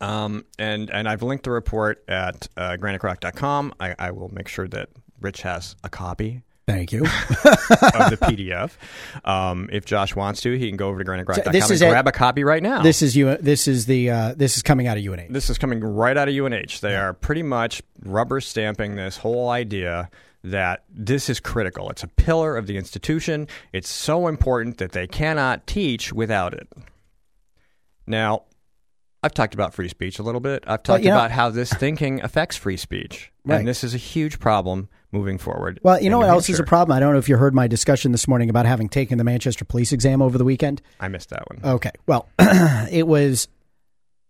Um, 0.00 0.44
and, 0.58 0.90
and 0.90 1.08
I've 1.08 1.22
linked 1.22 1.44
the 1.44 1.50
report 1.50 2.04
at 2.06 2.48
uh, 2.56 2.76
granitegrok.com. 2.78 3.74
I, 3.80 3.94
I 3.98 4.10
will 4.12 4.28
make 4.28 4.46
sure 4.48 4.68
that 4.68 4.90
Rich 5.20 5.42
has 5.42 5.74
a 5.82 5.88
copy 5.88 6.42
Thank 6.68 6.92
you. 6.92 7.00
of 7.04 7.08
the 8.10 8.18
PDF. 8.20 8.72
Um, 9.28 9.68
if 9.72 9.84
Josh 9.86 10.14
wants 10.14 10.42
to, 10.42 10.52
he 10.56 10.68
can 10.68 10.76
go 10.76 10.88
over 10.88 11.02
to 11.02 11.10
granitegrok.com 11.10 11.44
So 11.44 11.50
this 11.50 11.64
and 11.64 11.72
is 11.72 11.82
at- 11.82 11.88
grab 11.90 12.06
a 12.06 12.12
copy 12.12 12.44
right 12.44 12.62
now. 12.62 12.82
this 12.82 13.02
is 13.02 13.16
you. 13.16 13.36
This 13.38 13.66
is 13.66 13.86
the. 13.86 14.10
Uh, 14.10 14.34
this 14.36 14.56
is 14.56 14.62
coming 14.62 14.86
out 14.86 14.98
of 14.98 15.04
UNH. 15.04 15.28
This 15.32 15.48
is 15.50 15.56
coming 15.58 15.80
right 15.80 16.16
out 16.16 16.28
of 16.28 16.34
UNH. 16.34 16.80
They 16.80 16.94
are 16.94 17.12
pretty 17.14 17.42
much 17.42 17.82
rubber 18.04 18.40
stamping 18.40 18.96
this 18.96 19.16
whole 19.16 19.48
idea 19.50 20.10
that 20.44 20.84
this 20.90 21.28
is 21.28 21.40
critical. 21.40 21.90
It's 21.90 22.02
a 22.04 22.08
pillar 22.08 22.56
of 22.56 22.66
the 22.66 22.76
institution. 22.76 23.48
It's 23.72 23.88
so 23.88 24.28
important 24.28 24.78
that 24.78 24.92
they 24.92 25.06
cannot 25.06 25.66
teach 25.66 26.12
without 26.12 26.54
it. 26.54 26.68
Now, 28.06 28.44
I've 29.22 29.34
talked 29.34 29.54
about 29.54 29.74
free 29.74 29.88
speech 29.88 30.18
a 30.18 30.22
little 30.22 30.40
bit. 30.40 30.64
I've 30.66 30.82
talked 30.82 31.04
know- 31.04 31.12
about 31.12 31.30
how 31.30 31.50
this 31.50 31.72
thinking 31.72 32.22
affects 32.22 32.56
free 32.56 32.76
speech. 32.76 33.32
Right. 33.44 33.58
And 33.58 33.66
this 33.66 33.82
is 33.82 33.94
a 33.94 33.98
huge 33.98 34.38
problem 34.38 34.88
moving 35.10 35.38
forward. 35.38 35.80
Well, 35.82 36.00
you 36.00 36.10
know 36.10 36.18
what 36.18 36.28
else 36.28 36.48
is 36.50 36.60
a 36.60 36.64
problem? 36.64 36.94
I 36.96 37.00
don't 37.00 37.14
know 37.14 37.18
if 37.18 37.28
you 37.28 37.36
heard 37.36 37.54
my 37.54 37.66
discussion 37.66 38.12
this 38.12 38.28
morning 38.28 38.50
about 38.50 38.66
having 38.66 38.88
taken 38.88 39.16
the 39.18 39.24
Manchester 39.24 39.64
police 39.64 39.92
exam 39.92 40.20
over 40.20 40.36
the 40.36 40.44
weekend. 40.44 40.82
I 41.00 41.08
missed 41.08 41.30
that 41.30 41.44
one. 41.48 41.74
Okay. 41.74 41.90
Well, 42.06 42.28
it 42.38 43.06
was, 43.06 43.48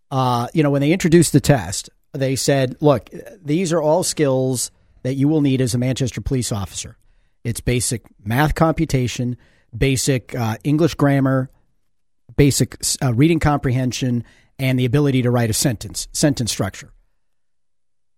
uh, 0.09 0.47
you 0.53 0.63
know, 0.63 0.71
when 0.71 0.81
they 0.81 0.91
introduced 0.91 1.33
the 1.33 1.41
test, 1.41 1.89
they 2.13 2.35
said, 2.35 2.77
look, 2.79 3.09
these 3.43 3.73
are 3.73 3.81
all 3.81 4.03
skills 4.03 4.71
that 5.03 5.15
you 5.15 5.27
will 5.27 5.41
need 5.41 5.61
as 5.61 5.73
a 5.73 5.77
Manchester 5.77 6.21
police 6.21 6.51
officer. 6.51 6.97
It's 7.43 7.61
basic 7.61 8.03
math 8.23 8.55
computation, 8.55 9.37
basic 9.77 10.33
uh, 10.33 10.57
English 10.63 10.95
grammar, 10.95 11.49
basic 12.37 12.77
uh, 13.03 13.13
reading 13.13 13.39
comprehension, 13.39 14.23
and 14.59 14.77
the 14.77 14.85
ability 14.85 15.21
to 15.23 15.31
write 15.31 15.49
a 15.49 15.53
sentence, 15.53 16.07
sentence 16.11 16.51
structure. 16.51 16.91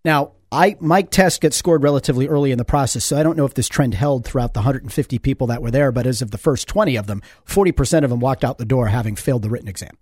Now, 0.03 0.31
I 0.51 0.75
my 0.81 1.03
test 1.03 1.39
gets 1.39 1.55
scored 1.55 1.83
relatively 1.83 2.27
early 2.27 2.51
in 2.51 2.57
the 2.57 2.65
process, 2.65 3.05
so 3.05 3.17
I 3.17 3.23
don't 3.23 3.37
know 3.37 3.45
if 3.45 3.53
this 3.53 3.69
trend 3.69 3.93
held 3.93 4.25
throughout 4.25 4.53
the 4.53 4.59
150 4.59 5.19
people 5.19 5.47
that 5.47 5.61
were 5.61 5.71
there. 5.71 5.91
But 5.91 6.05
as 6.05 6.21
of 6.21 6.31
the 6.31 6.37
first 6.37 6.67
20 6.67 6.97
of 6.97 7.07
them, 7.07 7.21
40 7.45 7.71
percent 7.71 8.03
of 8.03 8.09
them 8.09 8.19
walked 8.19 8.43
out 8.43 8.57
the 8.57 8.65
door 8.65 8.87
having 8.87 9.15
failed 9.15 9.43
the 9.43 9.49
written 9.49 9.69
exam. 9.69 9.97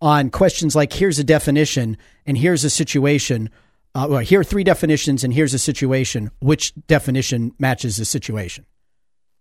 On 0.00 0.30
questions 0.30 0.74
like 0.74 0.92
"Here's 0.92 1.18
a 1.18 1.24
definition" 1.24 1.98
and 2.24 2.38
"Here's 2.38 2.64
a 2.64 2.70
situation," 2.70 3.50
uh, 3.94 4.06
well, 4.08 4.20
here 4.20 4.40
are 4.40 4.44
three 4.44 4.64
definitions, 4.64 5.24
and 5.24 5.34
here's 5.34 5.52
a 5.52 5.58
situation. 5.58 6.30
Which 6.40 6.72
definition 6.86 7.52
matches 7.58 7.96
the 7.96 8.04
situation? 8.06 8.64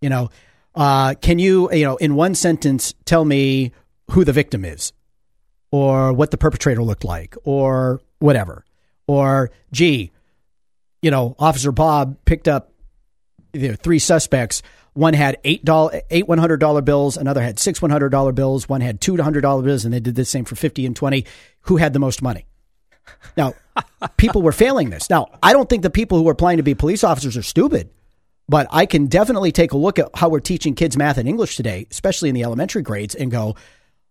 You 0.02 0.10
know, 0.10 0.30
uh, 0.76 1.14
can 1.22 1.40
you, 1.40 1.72
you 1.72 1.86
know, 1.86 1.96
in 1.98 2.16
one 2.16 2.36
sentence, 2.36 2.94
tell 3.06 3.24
me 3.24 3.72
who 4.12 4.26
the 4.26 4.34
victim 4.34 4.66
is, 4.66 4.92
or 5.76 6.14
what 6.14 6.32
the 6.32 6.38
perpetrator 6.38 6.82
looked 6.82 7.04
like, 7.04 7.36
or 7.44 8.00
whatever, 8.20 8.64
or 9.08 9.52
gee, 9.74 10.10
you 11.02 11.12
know, 11.12 11.36
Officer 11.38 11.74
Bob 11.74 12.16
picked 12.24 12.48
up 12.48 12.72
you 13.52 13.68
know, 13.68 13.76
three 13.76 14.00
suspects. 14.00 14.62
One 14.94 15.14
had 15.14 15.38
eight 15.44 15.66
dollar, 15.66 16.02
eight 16.10 16.30
one 16.30 16.38
hundred 16.38 16.62
dollar 16.62 16.82
bills. 16.82 17.18
Another 17.18 17.42
had 17.42 17.60
six 17.60 17.82
one 17.82 17.92
hundred 17.92 18.08
dollar 18.10 18.32
bills. 18.32 18.70
One 18.70 18.80
had 18.80 19.02
two 19.02 19.18
hundred 19.18 19.42
dollar 19.42 19.64
bills, 19.64 19.84
and 19.84 19.94
they 19.94 20.00
did 20.00 20.16
the 20.16 20.24
same 20.24 20.46
for 20.46 20.56
fifty 20.56 20.86
and 20.86 20.96
twenty. 20.96 21.26
Who 21.64 21.76
had 21.76 21.92
the 21.92 22.00
most 22.00 22.22
money? 22.22 22.46
Now, 23.36 23.54
people 24.18 24.42
were 24.42 24.54
failing 24.54 24.92
this. 24.92 25.10
Now, 25.10 25.28
I 25.44 25.52
don't 25.52 25.68
think 25.68 25.84
the 25.84 25.90
people 25.90 26.18
who 26.18 26.30
are 26.30 26.32
applying 26.32 26.58
to 26.58 26.64
be 26.64 26.74
police 26.74 27.04
officers 27.04 27.36
are 27.36 27.44
stupid, 27.44 27.90
but 28.48 28.68
I 28.72 28.86
can 28.86 29.08
definitely 29.08 29.52
take 29.52 29.74
a 29.74 29.78
look 29.78 30.00
at 30.00 30.10
how 30.16 30.30
we're 30.30 30.40
teaching 30.40 30.74
kids 30.74 30.96
math 30.96 31.18
and 31.18 31.28
English 31.28 31.58
today, 31.58 31.86
especially 31.92 32.30
in 32.30 32.36
the 32.36 32.44
elementary 32.44 32.82
grades, 32.82 33.14
and 33.14 33.30
go. 33.30 33.56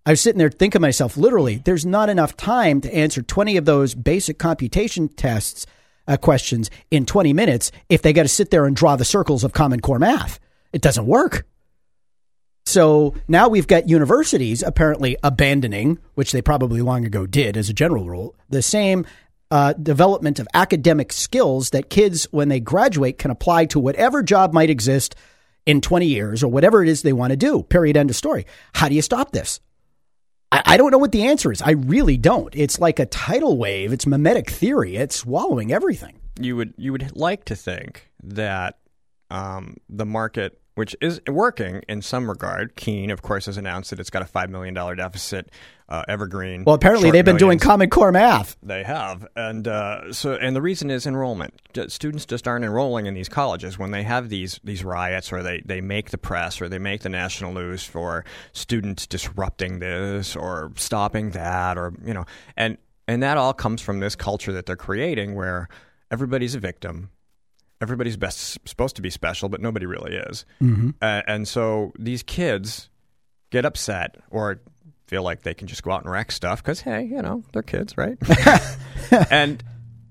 I 0.07 0.11
was 0.11 0.21
sitting 0.21 0.39
there 0.39 0.51
thinking 0.51 0.79
to 0.79 0.81
myself, 0.81 1.17
literally, 1.17 1.63
there's 1.65 1.87
not 1.87 2.11
enough 2.11 2.37
time 2.37 2.83
to 2.83 2.95
answer 2.95 3.23
20 3.23 3.57
of 3.57 3.65
those 3.65 3.95
basic 3.95 4.39
computation 4.39 5.09
tests 5.09 5.67
uh, 6.07 6.19
questions 6.19 6.71
in 6.91 7.07
20 7.07 7.33
minutes 7.33 7.73
if 7.89 8.03
they 8.03 8.13
got 8.13 8.25
to 8.25 8.29
sit 8.29 8.51
there 8.51 8.67
and 8.67 8.77
draw 8.77 8.97
the 8.97 9.05
circles 9.05 9.45
of 9.45 9.55
Common 9.55 9.81
Core 9.81 9.99
math. 9.99 10.39
It 10.75 10.83
doesn't 10.83 11.07
work. 11.07 11.47
So 12.67 13.15
now 13.29 13.49
we've 13.49 13.67
got 13.67 13.89
universities 13.89 14.63
apparently 14.63 15.17
abandoning, 15.23 15.99
which 16.15 16.33
they 16.33 16.43
probably 16.43 16.83
long 16.83 17.07
ago 17.07 17.27
did 17.27 17.57
as 17.57 17.71
a 17.71 17.75
general 17.75 18.05
rule, 18.05 18.35
the 18.51 18.63
same 18.63 19.07
uh, 19.51 19.73
development 19.75 20.39
of 20.39 20.49
academic 20.53 21.13
skills 21.13 21.71
that 21.71 21.89
kids, 21.89 22.25
when 22.31 22.49
they 22.49 22.61
graduate, 22.61 23.19
can 23.19 23.31
apply 23.31 23.67
to 23.67 23.79
whatever 23.79 24.23
job 24.23 24.53
might 24.53 24.71
exist 24.71 25.15
in 25.65 25.81
20 25.81 26.07
years 26.07 26.43
or 26.43 26.49
whatever 26.49 26.83
it 26.83 26.89
is 26.89 27.03
they 27.03 27.13
want 27.13 27.31
to 27.31 27.37
do. 27.37 27.63
Period. 27.63 27.97
End 27.97 28.11
of 28.11 28.17
story. 28.17 28.47
How 28.75 28.89
do 28.89 28.95
you 28.95 29.03
stop 29.03 29.33
this? 29.33 29.61
I, 30.53 30.63
I 30.67 30.77
don't 30.77 30.91
know 30.91 30.99
what 30.99 31.13
the 31.13 31.25
answer 31.27 31.53
is. 31.53 31.63
I 31.63 31.73
really 31.73 32.17
don't. 32.17 32.55
It's 32.55 32.79
like 32.79 32.99
a 32.99 33.07
tidal 33.07 33.57
wave. 33.57 33.93
It's 33.93 34.07
mimetic 34.07 34.51
theory. 34.51 34.97
It's 34.97 35.17
swallowing 35.17 35.73
everything. 35.73 36.21
You 36.41 36.57
would 36.57 36.75
you 36.77 36.93
would 36.93 37.17
like 37.17 37.45
to 37.47 37.57
think 37.57 38.11
that 38.23 38.79
um, 39.31 39.77
the 39.89 40.07
market 40.07 40.61
which 40.75 40.97
is 41.01 41.21
working 41.29 41.83
in 41.89 42.03
some 42.03 42.29
regard. 42.29 42.77
Keene, 42.77 43.11
of 43.11 43.23
course, 43.23 43.47
has 43.47 43.57
announced 43.57 43.91
that 43.91 44.01
it's 44.01 44.11
got 44.11 44.23
a 44.23 44.27
$5 44.27 44.49
million 44.49 44.75
deficit. 44.75 45.51
Uh, 45.87 46.03
Evergreen. 46.09 46.65
Well, 46.65 46.75
apparently 46.75 47.11
they've 47.11 47.23
been 47.23 47.37
millions. 47.37 47.61
doing 47.61 47.71
Common 47.71 47.91
Core 47.91 48.11
math. 48.11 48.57
They 48.63 48.85
have, 48.85 49.29
and 49.37 49.69
uh, 49.69 50.15
so 50.15 50.33
and 50.33 50.57
the 50.57 50.63
reason 50.63 50.91
is 50.91 51.07
enrollment. 51.07 51.61
Students 51.89 52.25
just 52.25 52.49
aren't 52.49 52.65
enrolling 52.65 53.05
in 53.05 53.13
these 53.13 53.29
colleges 53.29 53.79
when 53.79 53.91
they 53.91 54.03
have 54.03 54.31
these 54.31 54.59
these 54.65 54.83
riots, 54.83 55.31
or 55.31 55.43
they 55.43 55.61
they 55.63 55.83
make 55.83 56.09
the 56.09 56.17
press, 56.17 56.63
or 56.63 56.71
they 56.71 56.79
make 56.79 57.03
the 57.03 57.11
national 57.11 57.53
news 57.53 57.85
for 57.85 58.25
students 58.55 59.07
disrupting 59.07 59.79
this 59.81 60.35
or 60.35 60.73
stopping 60.77 61.33
that, 61.33 61.77
or 61.77 61.93
you 62.03 62.15
know, 62.15 62.25
and 62.57 62.79
and 63.07 63.23
that 63.23 63.37
all 63.37 63.53
comes 63.53 63.83
from 63.83 64.01
this 64.01 64.17
culture 64.17 64.55
that 64.55 64.65
they're 64.65 64.77
creating, 64.77 65.35
where 65.35 65.69
everybody's 66.11 66.55
a 66.55 66.61
victim 66.61 67.11
everybody's 67.85 68.17
best 68.17 68.59
supposed 68.67 68.97
to 68.97 69.03
be 69.03 69.11
special, 69.11 69.49
but 69.49 69.61
nobody 69.61 69.85
really 69.85 70.17
is. 70.17 70.47
Mm-hmm. 70.63 70.91
Uh, 71.01 71.21
and 71.27 71.47
so 71.47 71.93
these 71.99 72.23
kids 72.23 72.89
get 73.51 73.67
upset 73.67 74.17
or 74.31 74.61
feel 75.07 75.23
like 75.23 75.43
they 75.43 75.53
can 75.53 75.69
just 75.69 75.83
go 75.83 75.93
out 75.93 76.03
and 76.03 76.11
wreck 76.11 76.33
stuff 76.33 76.63
because 76.63 76.81
hey, 76.81 77.05
you 77.05 77.21
know, 77.21 77.45
they're 77.53 77.63
kids, 77.63 77.97
right? 77.99 78.17
and 79.31 79.63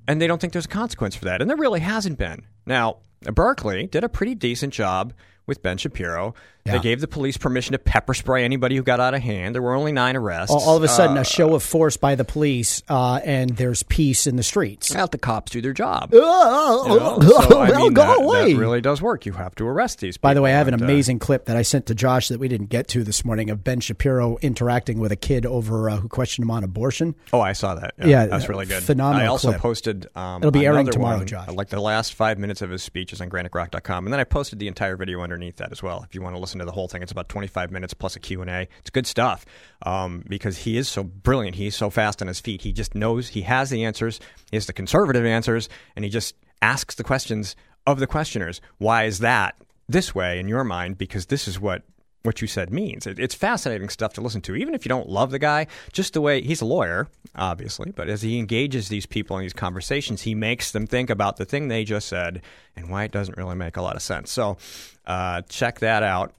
and 0.07 0.21
they 0.21 0.27
don't 0.27 0.39
think 0.39 0.53
there's 0.53 0.65
a 0.65 0.69
consequence 0.69 1.15
for 1.15 1.25
that, 1.25 1.41
and 1.41 1.49
there 1.49 1.57
really 1.57 1.79
hasn't 1.79 2.19
been. 2.19 2.45
Now, 2.65 2.97
Berkeley 3.21 3.87
did 3.87 4.03
a 4.03 4.09
pretty 4.09 4.35
decent 4.35 4.71
job 4.73 5.13
with 5.45 5.61
Ben 5.61 5.77
Shapiro. 5.77 6.33
Yeah. 6.65 6.73
They 6.73 6.79
gave 6.79 7.01
the 7.01 7.09
police 7.09 7.35
permission 7.35 7.73
to 7.73 7.77
pepper 7.79 8.13
spray 8.13 8.45
anybody 8.45 8.77
who 8.77 8.83
got 8.83 9.01
out 9.01 9.13
of 9.13 9.21
hand. 9.21 9.53
There 9.53 9.61
were 9.61 9.73
only 9.75 9.91
nine 9.91 10.15
arrests. 10.15 10.49
All, 10.49 10.61
all 10.61 10.77
of 10.77 10.83
a 10.83 10.87
sudden, 10.87 11.17
Uh, 11.17 11.21
a 11.21 11.25
show 11.25 11.53
of 11.55 11.61
force 11.63 11.97
by 11.97 12.15
the 12.15 12.23
police, 12.23 12.81
uh, 12.87 13.19
and 13.25 13.49
there's 13.57 13.83
peace 13.83 14.25
in 14.27 14.37
the 14.37 14.43
streets. 14.43 14.95
Out 14.95 15.11
the 15.11 15.17
cops 15.17 15.51
do 15.51 15.59
their 15.61 15.73
job. 15.73 16.11
Oh, 16.13 16.85
You 16.87 16.99
know? 16.99 17.19
So, 17.41 17.59
I 17.59 17.69
well, 17.69 17.79
mean, 17.81 17.93
go 17.93 18.01
that, 18.03 18.21
away. 18.21 18.53
that 18.53 18.59
really 18.59 18.79
does 18.79 19.01
work. 19.01 19.25
You 19.25 19.33
have 19.33 19.53
to 19.55 19.67
arrest 19.67 19.99
these 19.99 20.15
people. 20.15 20.29
By 20.29 20.33
the 20.35 20.41
way, 20.41 20.53
I 20.53 20.57
have 20.57 20.69
an 20.69 20.73
and, 20.75 20.83
uh, 20.83 20.85
amazing 20.85 21.19
clip 21.19 21.45
that 21.45 21.57
I 21.57 21.63
sent 21.63 21.87
to 21.87 21.95
Josh 21.95 22.29
that 22.29 22.39
we 22.39 22.47
didn't 22.47 22.67
get 22.69 22.87
to 22.89 23.03
this 23.03 23.25
morning 23.25 23.49
of 23.49 23.61
Ben 23.65 23.81
Shapiro 23.81 24.37
interacting 24.41 24.99
with 24.99 25.11
a 25.11 25.17
kid 25.17 25.45
over 25.45 25.89
uh, 25.89 25.97
who 25.97 26.07
questioned 26.07 26.43
him 26.45 26.51
on 26.51 26.63
abortion. 26.63 27.13
Oh, 27.33 27.41
I 27.41 27.51
saw 27.51 27.75
that. 27.75 27.93
Yeah, 27.99 28.07
Yeah, 28.07 28.25
that's 28.27 28.47
really 28.47 28.67
good. 28.67 28.83
phenomenal 28.83 29.21
I 29.25 29.27
also 29.27 29.49
clip. 29.49 29.59
posted. 29.61 30.07
Um, 30.15 30.41
It'll 30.41 30.51
be 30.51 30.65
airing 30.65 30.87
tomorrow, 30.87 31.17
one, 31.17 31.27
Josh. 31.27 31.49
Like 31.49 31.67
the 31.67 31.81
last 31.81 32.13
five 32.13 32.39
minutes 32.39 32.61
of 32.61 32.69
his 32.69 32.83
speech 32.83 33.11
is 33.11 33.19
on 33.19 33.29
GraniteGrok.com, 33.29 34.05
and 34.05 34.13
then 34.13 34.21
I 34.21 34.23
posted 34.23 34.59
the 34.59 34.69
entire 34.69 34.95
video 34.95 35.21
underneath 35.33 35.57
that 35.57 35.71
as 35.71 35.83
well. 35.83 36.03
If 36.03 36.15
you 36.15 36.21
want 36.21 36.35
to 36.35 36.39
listen 36.39 36.59
to 36.59 36.65
the 36.65 36.71
whole 36.71 36.87
thing, 36.87 37.01
it's 37.01 37.11
about 37.11 37.29
25 37.29 37.71
minutes 37.71 37.93
plus 37.93 38.15
a 38.15 38.19
Q 38.19 38.41
and 38.41 38.49
A. 38.49 38.67
It's 38.79 38.89
good 38.89 39.07
stuff 39.07 39.45
um, 39.85 40.23
because 40.27 40.59
he 40.59 40.77
is 40.77 40.87
so 40.87 41.03
brilliant. 41.03 41.55
He's 41.55 41.75
so 41.75 41.89
fast 41.89 42.21
on 42.21 42.27
his 42.27 42.39
feet. 42.39 42.61
He 42.61 42.71
just 42.71 42.95
knows 42.95 43.29
he 43.29 43.41
has 43.41 43.69
the 43.69 43.83
answers. 43.83 44.19
He 44.51 44.57
has 44.57 44.67
the 44.67 44.73
conservative 44.73 45.25
answers, 45.25 45.69
and 45.95 46.05
he 46.05 46.11
just 46.11 46.35
asks 46.61 46.95
the 46.95 47.03
questions 47.03 47.55
of 47.85 47.99
the 47.99 48.07
questioners. 48.07 48.61
Why 48.77 49.03
is 49.03 49.19
that 49.19 49.55
this 49.89 50.15
way 50.15 50.39
in 50.39 50.47
your 50.47 50.63
mind? 50.63 50.97
Because 50.97 51.27
this 51.27 51.47
is 51.47 51.59
what 51.59 51.83
what 52.23 52.41
you 52.41 52.47
said 52.47 52.71
means. 52.71 53.05
It, 53.05 53.19
it's 53.19 53.35
fascinating 53.35 53.89
stuff 53.89 54.13
to 54.13 54.21
listen 54.21 54.41
to, 54.41 54.55
even 54.55 54.73
if 54.73 54.85
you 54.85 54.89
don't 54.89 55.09
love 55.09 55.31
the 55.31 55.39
guy. 55.39 55.67
Just 55.91 56.13
the 56.13 56.21
way 56.21 56.41
he's 56.41 56.61
a 56.61 56.65
lawyer, 56.65 57.07
obviously, 57.35 57.91
but 57.91 58.09
as 58.09 58.21
he 58.21 58.39
engages 58.39 58.87
these 58.87 59.05
people 59.05 59.37
in 59.37 59.43
these 59.43 59.53
conversations, 59.53 60.21
he 60.21 60.33
makes 60.33 60.71
them 60.71 60.87
think 60.87 61.09
about 61.09 61.37
the 61.37 61.45
thing 61.45 61.67
they 61.67 61.83
just 61.83 62.07
said 62.07 62.41
and 62.75 62.89
why 62.89 63.03
it 63.03 63.11
doesn't 63.11 63.37
really 63.37 63.55
make 63.55 63.77
a 63.77 63.81
lot 63.81 63.95
of 63.95 64.01
sense. 64.01 64.31
So, 64.31 64.57
uh, 65.05 65.41
check 65.49 65.79
that 65.79 66.01
out. 66.01 66.33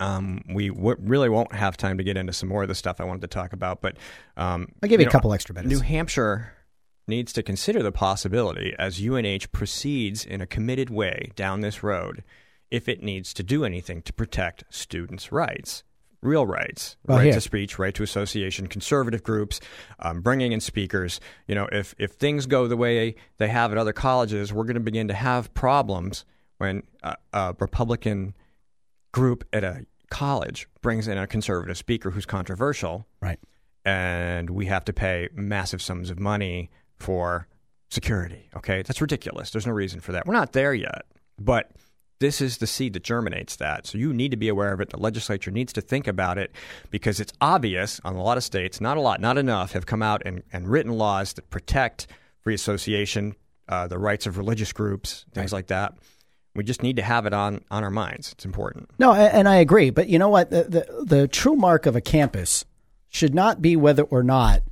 Um, 0.00 0.44
we 0.48 0.68
w- 0.68 0.96
really 1.00 1.28
won't 1.28 1.52
have 1.52 1.76
time 1.76 1.98
to 1.98 2.04
get 2.04 2.16
into 2.16 2.32
some 2.32 2.48
more 2.48 2.62
of 2.62 2.68
the 2.68 2.74
stuff 2.74 3.00
I 3.00 3.04
wanted 3.04 3.22
to 3.22 3.28
talk 3.28 3.52
about, 3.52 3.80
but 3.80 3.96
um, 4.36 4.68
I'll 4.82 4.88
give 4.88 5.00
you, 5.00 5.06
know, 5.06 5.10
a 5.10 5.12
couple 5.12 5.32
extra 5.32 5.54
minutes. 5.54 5.72
New 5.72 5.80
Hampshire 5.80 6.52
needs 7.08 7.32
to 7.32 7.42
consider 7.42 7.82
the 7.82 7.90
possibility 7.90 8.74
as 8.78 9.00
UNH 9.00 9.50
proceeds 9.50 10.24
in 10.24 10.40
a 10.40 10.46
committed 10.46 10.90
way 10.90 11.32
down 11.34 11.62
this 11.62 11.82
road 11.82 12.22
if 12.70 12.88
it 12.88 13.02
needs 13.02 13.32
to 13.34 13.42
do 13.42 13.64
anything 13.64 14.02
to 14.02 14.12
protect 14.12 14.64
students' 14.70 15.32
rights. 15.32 15.84
Real 16.20 16.46
rights, 16.46 16.96
Well, 17.06 17.18
right 17.18 17.24
here- 17.26 17.34
to 17.34 17.40
speech, 17.40 17.78
right 17.78 17.94
to 17.94 18.02
association, 18.02 18.66
conservative 18.66 19.22
groups, 19.22 19.60
um, 20.00 20.20
bringing 20.20 20.50
in 20.50 20.60
speakers. 20.60 21.20
You 21.46 21.54
know, 21.54 21.68
if 21.70 21.94
if 21.98 22.12
things 22.12 22.46
go 22.46 22.66
the 22.66 22.76
way 22.76 23.14
they 23.36 23.48
have 23.48 23.70
at 23.70 23.78
other 23.78 23.92
colleges, 23.92 24.52
we're 24.52 24.64
going 24.64 24.74
to 24.74 24.80
begin 24.80 25.06
to 25.08 25.14
have 25.14 25.54
problems 25.54 26.24
when 26.58 26.82
a, 27.04 27.16
a 27.32 27.54
Republican 27.60 28.34
group 29.12 29.44
at 29.52 29.62
a 29.62 29.86
college 30.10 30.66
brings 30.82 31.06
in 31.06 31.16
a 31.18 31.26
conservative 31.26 31.76
speaker 31.78 32.10
who's 32.10 32.26
controversial, 32.26 33.06
right. 33.20 33.38
and 33.84 34.50
we 34.50 34.66
have 34.66 34.84
to 34.86 34.92
pay 34.92 35.28
massive 35.34 35.80
sums 35.80 36.10
of 36.10 36.18
money 36.18 36.68
for 36.98 37.46
security. 37.90 38.48
Okay, 38.56 38.82
that's 38.82 39.00
ridiculous. 39.00 39.50
There's 39.50 39.66
no 39.66 39.72
reason 39.72 40.00
for 40.00 40.12
that. 40.12 40.26
We're 40.26 40.34
not 40.34 40.52
there 40.52 40.74
yet, 40.74 41.02
but 41.38 41.70
this 42.20 42.40
is 42.40 42.58
the 42.58 42.66
seed 42.66 42.94
that 42.94 43.04
germinates 43.04 43.56
that. 43.56 43.86
So 43.86 43.98
you 43.98 44.12
need 44.12 44.30
to 44.30 44.36
be 44.36 44.48
aware 44.48 44.72
of 44.72 44.80
it. 44.80 44.90
The 44.90 44.98
legislature 44.98 45.50
needs 45.50 45.72
to 45.74 45.80
think 45.80 46.06
about 46.06 46.38
it 46.38 46.52
because 46.90 47.20
it's 47.20 47.32
obvious 47.40 48.00
on 48.04 48.16
a 48.16 48.22
lot 48.22 48.36
of 48.36 48.44
states, 48.44 48.80
not 48.80 48.96
a 48.96 49.00
lot, 49.00 49.20
not 49.20 49.38
enough, 49.38 49.72
have 49.72 49.86
come 49.86 50.02
out 50.02 50.22
and, 50.24 50.42
and 50.52 50.68
written 50.68 50.92
laws 50.92 51.32
that 51.34 51.48
protect 51.50 52.08
free 52.40 52.54
association, 52.54 53.36
uh, 53.68 53.86
the 53.86 53.98
rights 53.98 54.26
of 54.26 54.36
religious 54.36 54.72
groups, 54.72 55.26
things 55.32 55.52
like 55.52 55.68
that. 55.68 55.94
We 56.54 56.64
just 56.64 56.82
need 56.82 56.96
to 56.96 57.02
have 57.02 57.24
it 57.26 57.32
on, 57.32 57.64
on 57.70 57.84
our 57.84 57.90
minds. 57.90 58.32
It's 58.32 58.44
important. 58.44 58.90
No, 58.98 59.12
and 59.12 59.48
I 59.48 59.56
agree. 59.56 59.90
But 59.90 60.08
you 60.08 60.18
know 60.18 60.28
what? 60.28 60.50
The, 60.50 60.64
the, 60.64 61.04
the 61.04 61.28
true 61.28 61.54
mark 61.54 61.86
of 61.86 61.94
a 61.94 62.00
campus 62.00 62.64
should 63.08 63.34
not 63.34 63.62
be 63.62 63.76
whether 63.76 64.02
or 64.02 64.24
not 64.24 64.62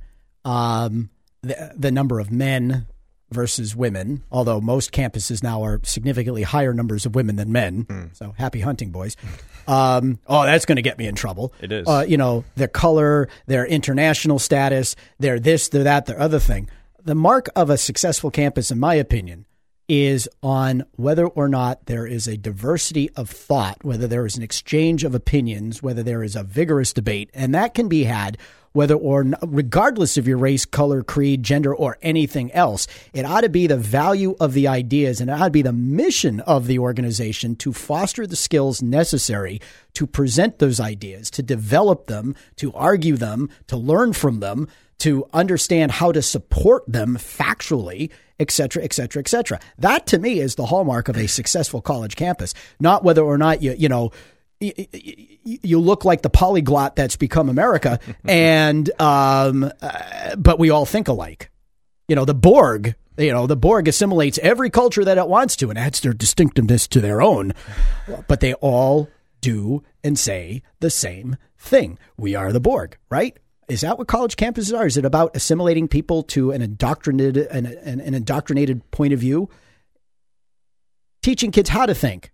um, 0.43 1.09
the, 1.41 1.71
the 1.77 1.91
number 1.91 2.19
of 2.19 2.29
men 2.29 2.87
versus 3.31 3.75
women, 3.75 4.23
although 4.31 4.61
most 4.61 4.91
campuses 4.91 5.43
now 5.43 5.63
are 5.63 5.79
significantly 5.83 6.43
higher 6.43 6.73
numbers 6.73 7.05
of 7.05 7.15
women 7.15 7.35
than 7.35 7.51
men. 7.51 7.85
Hmm. 7.89 8.05
So 8.13 8.33
happy 8.37 8.61
hunting, 8.61 8.91
boys. 8.91 9.15
Um, 9.67 10.19
oh, 10.27 10.43
that's 10.43 10.65
going 10.65 10.77
to 10.77 10.81
get 10.81 10.97
me 10.97 11.07
in 11.07 11.15
trouble. 11.15 11.53
It 11.61 11.71
is. 11.71 11.87
Uh, 11.87 12.05
you 12.07 12.17
know, 12.17 12.45
their 12.55 12.69
color, 12.69 13.27
their 13.47 13.65
international 13.65 14.39
status, 14.39 14.95
their 15.19 15.39
this, 15.39 15.69
their 15.69 15.83
that, 15.83 16.05
their 16.05 16.19
other 16.19 16.39
thing. 16.39 16.69
The 17.03 17.15
mark 17.15 17.49
of 17.55 17.69
a 17.69 17.77
successful 17.77 18.31
campus, 18.31 18.71
in 18.71 18.79
my 18.79 18.95
opinion, 18.95 19.45
is 19.87 20.27
on 20.43 20.85
whether 20.95 21.25
or 21.25 21.47
not 21.47 21.85
there 21.85 22.05
is 22.05 22.27
a 22.27 22.37
diversity 22.37 23.09
of 23.11 23.29
thought, 23.29 23.83
whether 23.83 24.07
there 24.07 24.25
is 24.25 24.35
an 24.35 24.43
exchange 24.43 25.03
of 25.03 25.15
opinions, 25.15 25.81
whether 25.81 26.03
there 26.03 26.23
is 26.23 26.35
a 26.35 26.43
vigorous 26.43 26.91
debate, 26.91 27.29
and 27.33 27.55
that 27.55 27.73
can 27.73 27.87
be 27.87 28.03
had 28.03 28.37
whether 28.77 28.93
or 28.93 29.23
not, 29.23 29.39
regardless 29.43 30.17
of 30.17 30.27
your 30.27 30.37
race, 30.37 30.63
color, 30.63 31.01
creed, 31.01 31.41
gender, 31.41 31.73
or 31.73 31.97
anything 32.03 32.51
else. 32.51 32.85
It 33.11 33.25
ought 33.25 33.41
to 33.41 33.49
be 33.49 33.65
the 33.65 33.75
value 33.75 34.35
of 34.39 34.53
the 34.53 34.67
ideas 34.67 35.19
and 35.19 35.31
it 35.31 35.33
ought 35.33 35.45
to 35.45 35.49
be 35.49 35.63
the 35.63 35.73
mission 35.73 36.41
of 36.41 36.67
the 36.67 36.77
organization 36.77 37.55
to 37.55 37.73
foster 37.73 38.27
the 38.27 38.35
skills 38.35 38.83
necessary 38.83 39.59
to 39.95 40.05
present 40.05 40.59
those 40.59 40.79
ideas, 40.79 41.31
to 41.31 41.41
develop 41.41 42.05
them, 42.05 42.35
to 42.57 42.71
argue 42.73 43.17
them, 43.17 43.49
to 43.65 43.75
learn 43.75 44.13
from 44.13 44.41
them, 44.41 44.67
to 44.99 45.27
understand 45.33 45.93
how 45.93 46.11
to 46.11 46.21
support 46.21 46.83
them 46.87 47.17
factually, 47.17 48.11
et 48.39 48.51
cetera, 48.51 48.83
et 48.83 48.93
cetera, 48.93 49.19
et 49.19 49.27
cetera. 49.27 49.59
That 49.79 50.05
to 50.07 50.19
me 50.19 50.39
is 50.39 50.53
the 50.53 50.67
hallmark 50.67 51.09
of 51.09 51.17
a 51.17 51.27
successful 51.27 51.81
college 51.81 52.15
campus, 52.15 52.53
not 52.79 53.03
whether 53.03 53.23
or 53.23 53.39
not 53.39 53.63
you, 53.63 53.73
you 53.73 53.89
know, 53.89 54.11
you 54.59 55.79
look 55.79 56.03
like 56.05 56.21
the 56.21 56.29
polyglot 56.29 56.95
that's 56.95 57.15
become 57.15 57.49
America, 57.49 57.99
and 58.25 58.89
um, 58.99 59.71
uh, 59.81 60.35
but 60.35 60.59
we 60.59 60.69
all 60.69 60.85
think 60.85 61.07
alike. 61.07 61.51
You 62.07 62.15
know, 62.15 62.25
the 62.25 62.35
Borg. 62.35 62.95
You 63.19 63.31
know, 63.31 63.47
the 63.47 63.55
Borg 63.55 63.87
assimilates 63.87 64.37
every 64.43 64.69
culture 64.69 65.03
that 65.03 65.17
it 65.17 65.27
wants 65.27 65.55
to 65.57 65.71
and 65.71 65.79
adds 65.79 66.01
their 66.01 66.13
distinctiveness 66.13 66.87
to 66.89 67.01
their 67.01 67.19
own, 67.19 67.53
but 68.27 68.41
they 68.41 68.53
all 68.55 69.09
do 69.41 69.83
and 70.03 70.19
say 70.19 70.61
the 70.81 70.91
same 70.91 71.35
thing. 71.57 71.97
We 72.15 72.35
are 72.35 72.51
the 72.51 72.59
Borg, 72.59 72.97
right? 73.09 73.35
Is 73.67 73.81
that 73.81 73.97
what 73.97 74.07
college 74.07 74.35
campuses 74.35 74.77
are? 74.77 74.85
Is 74.85 74.97
it 74.97 75.05
about 75.05 75.35
assimilating 75.35 75.87
people 75.87 76.23
to 76.23 76.51
an 76.51 76.61
indoctrinated 76.61 77.47
an, 77.47 77.65
an, 77.65 77.99
an 77.99 78.13
indoctrinated 78.13 78.89
point 78.91 79.13
of 79.13 79.19
view? 79.19 79.49
Teaching 81.23 81.51
kids 81.51 81.69
how 81.69 81.85
to 81.87 81.95
think 81.95 82.31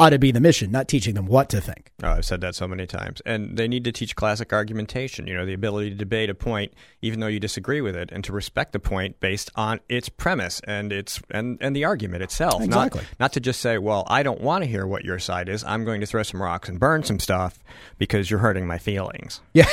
ought 0.00 0.10
to 0.10 0.18
be 0.18 0.30
the 0.30 0.40
mission, 0.40 0.70
not 0.70 0.86
teaching 0.86 1.14
them 1.14 1.26
what 1.26 1.48
to 1.48 1.60
think. 1.60 1.90
Oh, 2.02 2.10
I've 2.10 2.24
said 2.24 2.40
that 2.42 2.54
so 2.54 2.68
many 2.68 2.86
times. 2.86 3.20
And 3.26 3.56
they 3.56 3.66
need 3.66 3.82
to 3.84 3.92
teach 3.92 4.14
classic 4.14 4.52
argumentation, 4.52 5.26
you 5.26 5.34
know, 5.34 5.44
the 5.44 5.54
ability 5.54 5.90
to 5.90 5.96
debate 5.96 6.30
a 6.30 6.34
point 6.34 6.72
even 7.02 7.20
though 7.20 7.26
you 7.26 7.40
disagree 7.40 7.80
with 7.80 7.96
it 7.96 8.10
and 8.12 8.22
to 8.24 8.32
respect 8.32 8.72
the 8.72 8.78
point 8.78 9.18
based 9.20 9.50
on 9.56 9.80
its 9.88 10.08
premise 10.08 10.60
and 10.64 10.92
its 10.92 11.20
and, 11.30 11.58
and 11.60 11.74
the 11.74 11.84
argument 11.84 12.22
itself. 12.22 12.62
Exactly. 12.62 13.00
Not, 13.02 13.20
not 13.20 13.32
to 13.32 13.40
just 13.40 13.60
say, 13.60 13.78
well, 13.78 14.04
I 14.08 14.22
don't 14.22 14.40
want 14.40 14.62
to 14.62 14.70
hear 14.70 14.86
what 14.86 15.04
your 15.04 15.18
side 15.18 15.48
is. 15.48 15.64
I'm 15.64 15.84
going 15.84 16.00
to 16.00 16.06
throw 16.06 16.22
some 16.22 16.40
rocks 16.40 16.68
and 16.68 16.78
burn 16.78 17.02
some 17.02 17.18
stuff 17.18 17.58
because 17.98 18.30
you're 18.30 18.40
hurting 18.40 18.66
my 18.66 18.78
feelings. 18.78 19.40
Yeah. 19.52 19.68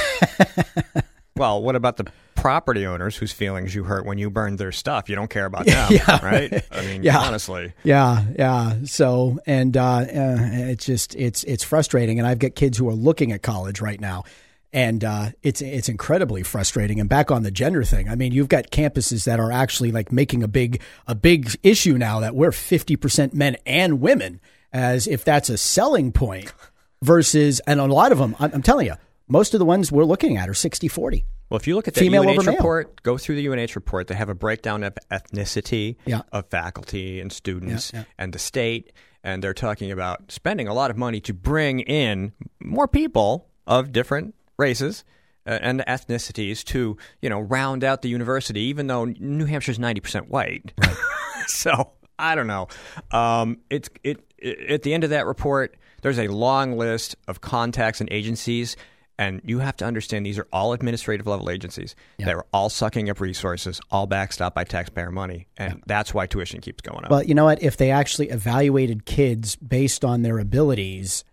well, 1.36 1.62
what 1.62 1.76
about 1.76 1.98
the 1.98 2.08
property 2.46 2.86
owners 2.86 3.18
whose 3.18 3.32
feelings 3.32 3.74
you 3.74 3.86
hurt 3.86 4.06
when 4.06 4.20
you 4.20 4.30
burned 4.30 4.60
their 4.60 4.72
stuff. 4.72 5.10
You 5.10 5.16
don't 5.16 5.32
care 5.32 5.46
about 5.46 5.66
them, 5.66 5.92
yeah. 5.92 6.24
right? 6.24 6.64
I 6.72 6.86
mean, 6.86 7.02
yeah. 7.04 7.18
honestly. 7.18 7.74
Yeah, 7.84 8.24
yeah. 8.38 8.76
So, 8.84 9.40
and 9.48 9.76
uh, 9.76 9.84
uh, 9.84 10.06
it's 10.08 10.86
just 10.86 11.16
it's 11.16 11.44
it's 11.46 11.64
frustrating. 11.64 12.20
And 12.20 12.28
I've 12.28 12.38
got 12.38 12.54
kids 12.54 12.78
who 12.78 12.88
are 12.88 12.94
looking 12.94 13.32
at 13.32 13.42
college 13.42 13.82
right 13.82 14.00
now, 14.00 14.26
and 14.72 15.04
uh, 15.04 15.32
it's 15.42 15.60
it's 15.60 15.90
incredibly 15.90 16.44
frustrating. 16.44 17.00
And 17.00 17.10
back 17.10 17.32
on 17.32 17.42
the 17.42 17.50
gender 17.50 17.84
thing, 17.84 18.08
I 18.10 18.14
mean, 18.14 18.32
you've 18.32 18.48
got 18.48 18.70
campuses 18.70 19.24
that 19.26 19.40
are 19.40 19.52
actually 19.52 19.92
like 19.92 20.12
making 20.12 20.44
a 20.44 20.48
big 20.48 20.84
a 21.08 21.16
big 21.16 21.50
issue 21.64 21.98
now 21.98 22.20
that 22.20 22.36
we're 22.36 22.52
fifty 22.52 22.96
percent 22.96 23.34
men 23.34 23.58
and 23.66 24.02
women, 24.02 24.40
as 24.72 25.08
if 25.08 25.26
that's 25.26 25.50
a 25.50 25.58
selling 25.58 26.12
point. 26.12 26.54
Versus, 27.02 27.60
and 27.68 27.80
a 27.80 27.86
lot 27.86 28.12
of 28.12 28.18
them, 28.18 28.36
I'm, 28.40 28.52
I'm 28.54 28.62
telling 28.64 28.88
you, 28.88 28.96
most 29.28 29.54
of 29.54 29.60
the 29.60 29.66
ones 29.66 29.92
we're 29.92 30.06
looking 30.06 30.38
at 30.38 30.50
are 30.50 30.56
60 30.56 30.88
40. 30.88 31.26
Well, 31.50 31.58
if 31.60 31.68
you 31.68 31.76
look 31.76 31.88
at 31.88 31.94
the 31.94 32.00
Female 32.02 32.24
UNH 32.28 32.44
male. 32.46 32.56
report, 32.56 33.04
go 33.04 33.18
through 33.18 33.36
the 33.36 33.48
UNH 33.48 33.76
report. 33.76 34.08
They 34.08 34.16
have 34.16 34.30
a 34.30 34.36
breakdown 34.36 34.84
of 34.84 34.98
ethnicity 35.12 35.96
Yeah. 36.06 36.22
of 36.32 36.48
faculty 36.50 37.20
and 37.22 37.32
students 37.32 37.92
Yeah, 37.94 38.00
yeah. 38.00 38.06
and 38.18 38.34
the 38.34 38.40
state, 38.40 38.92
and 39.24 39.44
they're 39.44 39.54
talking 39.54 39.92
about 39.92 40.32
spending 40.32 40.68
a 40.68 40.74
lot 40.74 40.90
of 40.92 40.98
money 40.98 41.20
to 41.22 41.34
bring 41.34 41.82
in 41.82 42.34
more 42.60 42.88
people 42.88 43.48
of 43.68 43.92
different 43.92 44.34
races 44.58 45.04
uh, 45.48 45.60
and 45.62 45.82
ethnicities 45.88 46.64
to 46.64 46.98
you 47.22 47.30
know 47.30 47.40
round 47.40 47.84
out 47.84 48.02
the 48.02 48.10
university. 48.10 48.62
Even 48.62 48.88
though 48.88 49.06
New 49.06 49.46
Hampshire's 49.46 49.78
ninety 49.80 50.02
percent 50.02 50.30
white, 50.30 50.74
so 51.48 51.92
I 52.18 52.34
don't 52.36 52.48
know. 52.48 52.68
Um, 53.12 53.60
it's 53.70 53.90
it, 54.04 54.24
it 54.40 54.60
at 54.72 54.82
the 54.84 54.94
end 54.96 55.04
of 55.04 55.12
that 55.12 55.26
report. 55.28 55.76
There's 56.02 56.20
a 56.20 56.28
long 56.28 56.78
list 56.78 57.16
of 57.28 57.42
contacts 57.42 58.00
and 58.02 58.12
agencies. 58.12 58.76
And 59.18 59.42
you 59.46 59.60
have 59.60 59.78
to 59.78 59.86
understand 59.86 60.26
these 60.26 60.38
are 60.38 60.48
all 60.52 60.74
administrative 60.74 61.26
level 61.26 61.50
agencies. 61.50 61.96
They're 62.18 62.44
all 62.52 62.70
sucking 62.70 63.10
up 63.10 63.22
resources, 63.22 63.80
all 63.90 64.08
backstopped 64.08 64.54
by 64.54 64.66
taxpayer 64.66 65.12
money. 65.12 65.48
And 65.58 65.82
that's 65.86 66.14
why 66.14 66.28
tuition 66.28 66.60
keeps 66.60 66.82
going 66.82 67.06
up. 67.06 67.10
But 67.10 67.28
you 67.28 67.36
know 67.36 67.46
what? 67.46 67.64
If 67.64 67.78
they 67.78 67.92
actually 67.92 68.30
evaluated 68.30 69.06
kids 69.06 69.56
based 69.56 70.04
on 70.04 70.22
their 70.22 70.38
abilities 70.38 71.24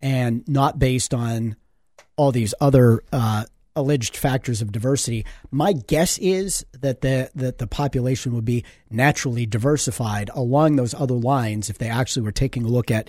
and 0.00 0.46
not 0.48 0.78
based 0.78 1.14
on 1.14 1.56
all 2.16 2.32
these 2.32 2.54
other 2.60 3.02
uh, 3.12 3.44
alleged 3.76 4.16
factors 4.16 4.60
of 4.60 4.72
diversity, 4.72 5.24
my 5.52 5.72
guess 5.72 6.18
is 6.18 6.66
that 6.80 7.00
the 7.02 7.30
that 7.36 7.58
the 7.58 7.66
population 7.68 8.34
would 8.34 8.44
be 8.44 8.64
naturally 8.90 9.46
diversified 9.46 10.28
along 10.34 10.74
those 10.76 10.94
other 10.94 11.14
lines 11.14 11.70
if 11.70 11.78
they 11.78 11.88
actually 11.88 12.22
were 12.22 12.32
taking 12.32 12.64
a 12.64 12.68
look 12.68 12.90
at 12.90 13.08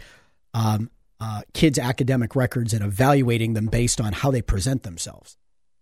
um, 0.54 0.92
uh, 1.19 1.41
kids' 1.53 1.77
academic 1.79 2.36
records 2.36 2.73
and 2.73 2.84
evaluating 2.84 3.53
them 3.53 3.67
based 3.67 3.99
on 3.99 4.13
how 4.13 4.32
they 4.32 4.41
present 4.41 4.84
themselves. 4.84 5.38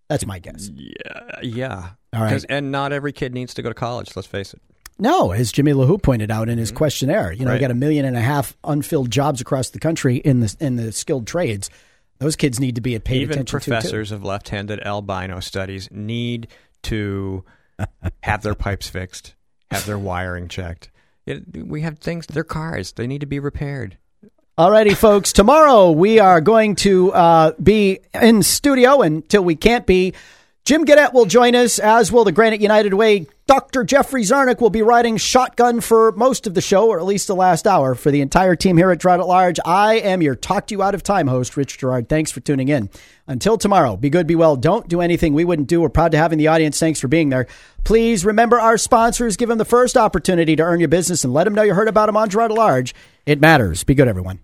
That's 0.10 0.26
my 0.26 0.40
guess. 0.40 0.70
yeah. 0.74 1.40
Yeah. 1.44 1.90
All 2.14 2.22
right. 2.22 2.44
And 2.50 2.72
not 2.72 2.94
every 2.94 3.12
kid 3.12 3.34
needs 3.34 3.54
to 3.56 3.62
go 3.62 3.70
to 3.70 3.76
college, 3.76 4.16
let's 4.16 4.28
face 4.28 4.54
it. 4.54 4.62
No, 5.00 5.32
as 5.32 5.52
Jimmy 5.52 5.74
LaHoo 5.74 6.02
pointed 6.02 6.32
out 6.32 6.50
in 6.50 6.58
his 6.58 6.72
questionnaire, 6.72 7.32
you 7.32 7.46
know, 7.46 7.52
Right. 7.52 7.62
got 7.62 7.70
a 7.72 7.76
million 7.76 8.04
and 8.06 8.18
a 8.18 8.22
half 8.22 8.58
unfilled 8.64 9.12
jobs 9.12 9.42
across 9.42 9.70
the 9.70 9.80
country 9.80 10.16
in 10.18 10.40
the 10.40 10.56
in 10.60 10.76
the 10.78 10.92
skilled 10.92 11.28
trades. 11.28 11.70
Those 12.20 12.36
kids 12.36 12.60
need 12.60 12.74
to 12.76 12.82
be 12.82 12.98
paid 12.98 13.22
Even 13.22 13.34
attention 13.34 13.60
to. 13.60 13.66
too. 13.66 13.72
professors 13.72 14.12
of 14.12 14.24
left 14.24 14.50
handed 14.50 14.80
albino 14.82 15.40
studies 15.40 15.88
need 15.92 16.48
to 16.84 17.44
have 18.24 18.42
their 18.42 18.56
pipes 18.56 18.88
fixed, 18.90 19.36
have 19.70 19.86
their 19.86 20.00
wiring 20.00 20.48
checked. 20.48 20.90
It, 21.28 21.44
we 21.68 21.82
have 21.82 22.00
things, 22.00 22.26
they're 22.26 22.44
cars, 22.44 22.94
they 22.94 23.06
need 23.06 23.20
to 23.22 23.28
be 23.28 23.38
repaired. 23.40 23.98
Alrighty, 24.58 24.98
folks. 24.98 25.34
Tomorrow 25.34 25.92
we 25.92 26.18
are 26.18 26.42
going 26.42 26.78
to 26.78 27.14
uh, 27.14 27.52
be 27.62 28.00
in 28.16 28.42
studio 28.42 29.04
until 29.04 29.44
we 29.44 29.56
can't 29.56 29.86
be. 29.86 30.16
Jim 30.66 30.84
Gadet 30.84 31.14
will 31.14 31.28
join 31.28 31.54
us, 31.54 31.78
as 31.78 32.12
will 32.12 32.24
the 32.24 32.32
Granite 32.32 32.60
United 32.60 32.96
Way. 32.96 33.28
Dr. 33.46 33.84
Jeffrey 33.84 34.24
Zarnick 34.24 34.60
will 34.60 34.72
be 34.72 34.82
riding 34.82 35.18
shotgun 35.18 35.80
for 35.80 36.12
most 36.14 36.48
of 36.48 36.56
the 36.56 36.62
show, 36.62 36.90
or 36.90 37.00
at 37.00 37.06
least 37.06 37.28
the 37.28 37.36
last 37.36 37.68
hour. 37.68 37.94
For 37.94 38.10
the 38.10 38.22
entire 38.22 38.56
team 38.56 38.78
here 38.78 38.90
at 38.90 38.98
Girard 38.98 39.20
at 39.20 39.28
Large, 39.28 39.60
I 39.64 40.00
am 40.00 40.24
your 40.24 40.34
talk 40.36 40.66
to 40.68 40.74
you 40.74 40.82
out 40.82 40.96
of 40.96 41.04
time 41.04 41.28
host, 41.28 41.56
Rich 41.56 41.78
Girard. 41.78 42.10
Thanks 42.10 42.32
for 42.32 42.40
tuning 42.40 42.68
in. 42.68 42.90
Until 43.28 43.60
tomorrow, 43.60 43.96
be 43.96 44.10
good, 44.10 44.26
be 44.26 44.34
well. 44.34 44.56
Don't 44.56 44.88
do 44.88 45.02
anything 45.02 45.36
we 45.36 45.46
wouldn't 45.46 45.68
do. 45.68 45.82
We're 45.82 45.90
proud 45.90 46.14
to 46.14 46.18
have 46.18 46.34
in 46.34 46.40
the 46.40 46.48
audience. 46.48 46.80
Thanks 46.80 47.00
for 47.00 47.08
being 47.08 47.30
there. 47.30 47.46
Please 47.84 48.26
remember 48.26 48.60
our 48.60 48.80
sponsors. 48.80 49.38
Give 49.38 49.50
them 49.50 49.60
the 49.60 49.66
first 49.66 49.96
opportunity 49.96 50.56
to 50.56 50.64
earn 50.64 50.80
your 50.80 50.90
business 50.90 51.24
and 51.24 51.32
let 51.32 51.44
them 51.44 51.54
know 51.54 51.62
you 51.62 51.76
heard 51.76 51.88
about 51.88 52.08
them 52.08 52.18
on 52.18 52.30
Girard 52.30 52.52
at 52.52 52.58
Large. 52.58 52.96
It 53.28 53.40
matters. 53.40 53.84
Be 53.84 53.94
good, 53.94 54.08
everyone. 54.08 54.40